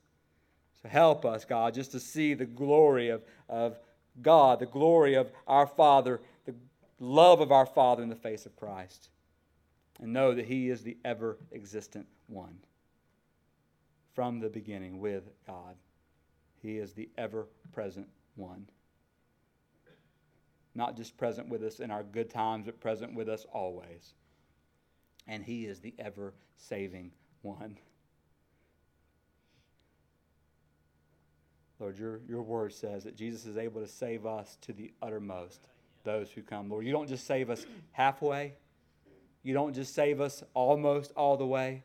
So 0.81 0.89
help 0.89 1.25
us, 1.25 1.45
God, 1.45 1.73
just 1.73 1.91
to 1.93 1.99
see 1.99 2.33
the 2.33 2.45
glory 2.45 3.09
of, 3.09 3.23
of 3.49 3.79
God, 4.21 4.59
the 4.59 4.65
glory 4.65 5.15
of 5.15 5.31
our 5.47 5.65
Father 5.65 6.19
love 6.99 7.41
of 7.41 7.51
our 7.51 7.65
Father 7.65 8.03
in 8.03 8.09
the 8.09 8.15
face 8.15 8.45
of 8.45 8.55
Christ, 8.55 9.09
and 9.99 10.13
know 10.13 10.33
that 10.33 10.45
He 10.45 10.69
is 10.69 10.83
the 10.83 10.97
ever 11.03 11.37
existent 11.51 12.07
one 12.27 12.57
from 14.13 14.39
the 14.39 14.49
beginning 14.49 14.99
with 14.99 15.29
God. 15.45 15.75
He 16.61 16.77
is 16.77 16.93
the 16.93 17.09
ever 17.17 17.47
present 17.71 18.07
one. 18.35 18.67
Not 20.73 20.95
just 20.95 21.17
present 21.17 21.49
with 21.49 21.63
us 21.63 21.79
in 21.79 21.91
our 21.91 22.03
good 22.03 22.29
times, 22.29 22.65
but 22.65 22.79
present 22.79 23.15
with 23.15 23.29
us 23.29 23.45
always. 23.51 24.13
And 25.27 25.43
He 25.43 25.65
is 25.65 25.79
the 25.79 25.93
ever 25.99 26.33
saving 26.57 27.11
one. 27.41 27.77
Lord, 31.79 31.97
your, 31.97 32.21
your 32.27 32.41
word 32.41 32.73
says 32.73 33.03
that 33.03 33.15
Jesus 33.15 33.45
is 33.45 33.57
able 33.57 33.81
to 33.81 33.87
save 33.87 34.25
us 34.25 34.57
to 34.61 34.73
the 34.73 34.91
uttermost 35.01 35.67
those 36.07 36.31
who 36.31 36.41
come. 36.41 36.69
Lord, 36.69 36.85
you 36.85 36.91
don't 36.91 37.07
just 37.07 37.27
save 37.27 37.51
us 37.51 37.67
halfway, 37.91 38.53
you 39.43 39.53
don't 39.53 39.73
just 39.73 39.93
save 39.93 40.19
us 40.19 40.43
almost 40.55 41.11
all 41.15 41.37
the 41.37 41.45
way. 41.45 41.83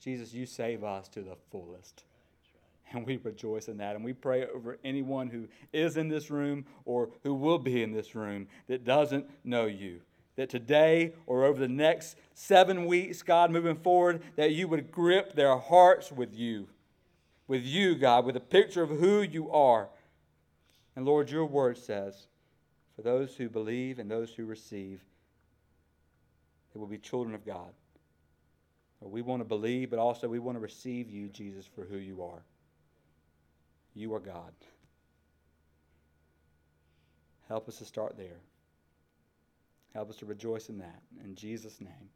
Jesus, 0.00 0.32
you 0.32 0.46
save 0.46 0.84
us 0.84 1.08
to 1.08 1.22
the 1.22 1.36
fullest. 1.50 2.04
And 2.92 3.04
we 3.04 3.16
rejoice 3.16 3.66
in 3.66 3.78
that. 3.78 3.96
And 3.96 4.04
we 4.04 4.12
pray 4.12 4.46
over 4.46 4.78
anyone 4.84 5.28
who 5.28 5.48
is 5.72 5.96
in 5.96 6.08
this 6.08 6.30
room 6.30 6.64
or 6.84 7.10
who 7.24 7.34
will 7.34 7.58
be 7.58 7.82
in 7.82 7.92
this 7.92 8.14
room 8.14 8.46
that 8.68 8.84
doesn't 8.84 9.26
know 9.42 9.66
you. 9.66 10.00
That 10.36 10.50
today 10.50 11.14
or 11.26 11.44
over 11.44 11.58
the 11.58 11.66
next 11.66 12.16
seven 12.34 12.86
weeks, 12.86 13.22
God, 13.22 13.50
moving 13.50 13.76
forward, 13.76 14.22
that 14.36 14.52
you 14.52 14.68
would 14.68 14.92
grip 14.92 15.34
their 15.34 15.56
hearts 15.56 16.12
with 16.12 16.36
you. 16.36 16.68
With 17.48 17.64
you, 17.64 17.96
God, 17.96 18.24
with 18.24 18.36
a 18.36 18.40
picture 18.40 18.82
of 18.82 18.90
who 18.90 19.22
you 19.22 19.50
are. 19.50 19.88
And 20.94 21.04
Lord, 21.04 21.30
your 21.30 21.46
word 21.46 21.78
says 21.78 22.28
for 22.96 23.02
those 23.02 23.36
who 23.36 23.48
believe 23.48 23.98
and 23.98 24.10
those 24.10 24.32
who 24.32 24.46
receive, 24.46 25.04
they 26.72 26.80
will 26.80 26.86
be 26.86 26.98
children 26.98 27.34
of 27.34 27.44
God. 27.44 27.72
We 29.02 29.22
want 29.22 29.40
to 29.40 29.44
believe, 29.44 29.90
but 29.90 29.98
also 29.98 30.26
we 30.26 30.38
want 30.38 30.56
to 30.56 30.60
receive 30.60 31.10
you, 31.10 31.28
Jesus, 31.28 31.66
for 31.66 31.84
who 31.84 31.98
you 31.98 32.22
are. 32.22 32.42
You 33.94 34.14
are 34.14 34.20
God. 34.20 34.52
Help 37.48 37.68
us 37.68 37.78
to 37.78 37.84
start 37.84 38.16
there. 38.16 38.40
Help 39.94 40.10
us 40.10 40.16
to 40.16 40.26
rejoice 40.26 40.68
in 40.68 40.78
that. 40.78 41.02
In 41.24 41.34
Jesus' 41.34 41.80
name. 41.80 42.10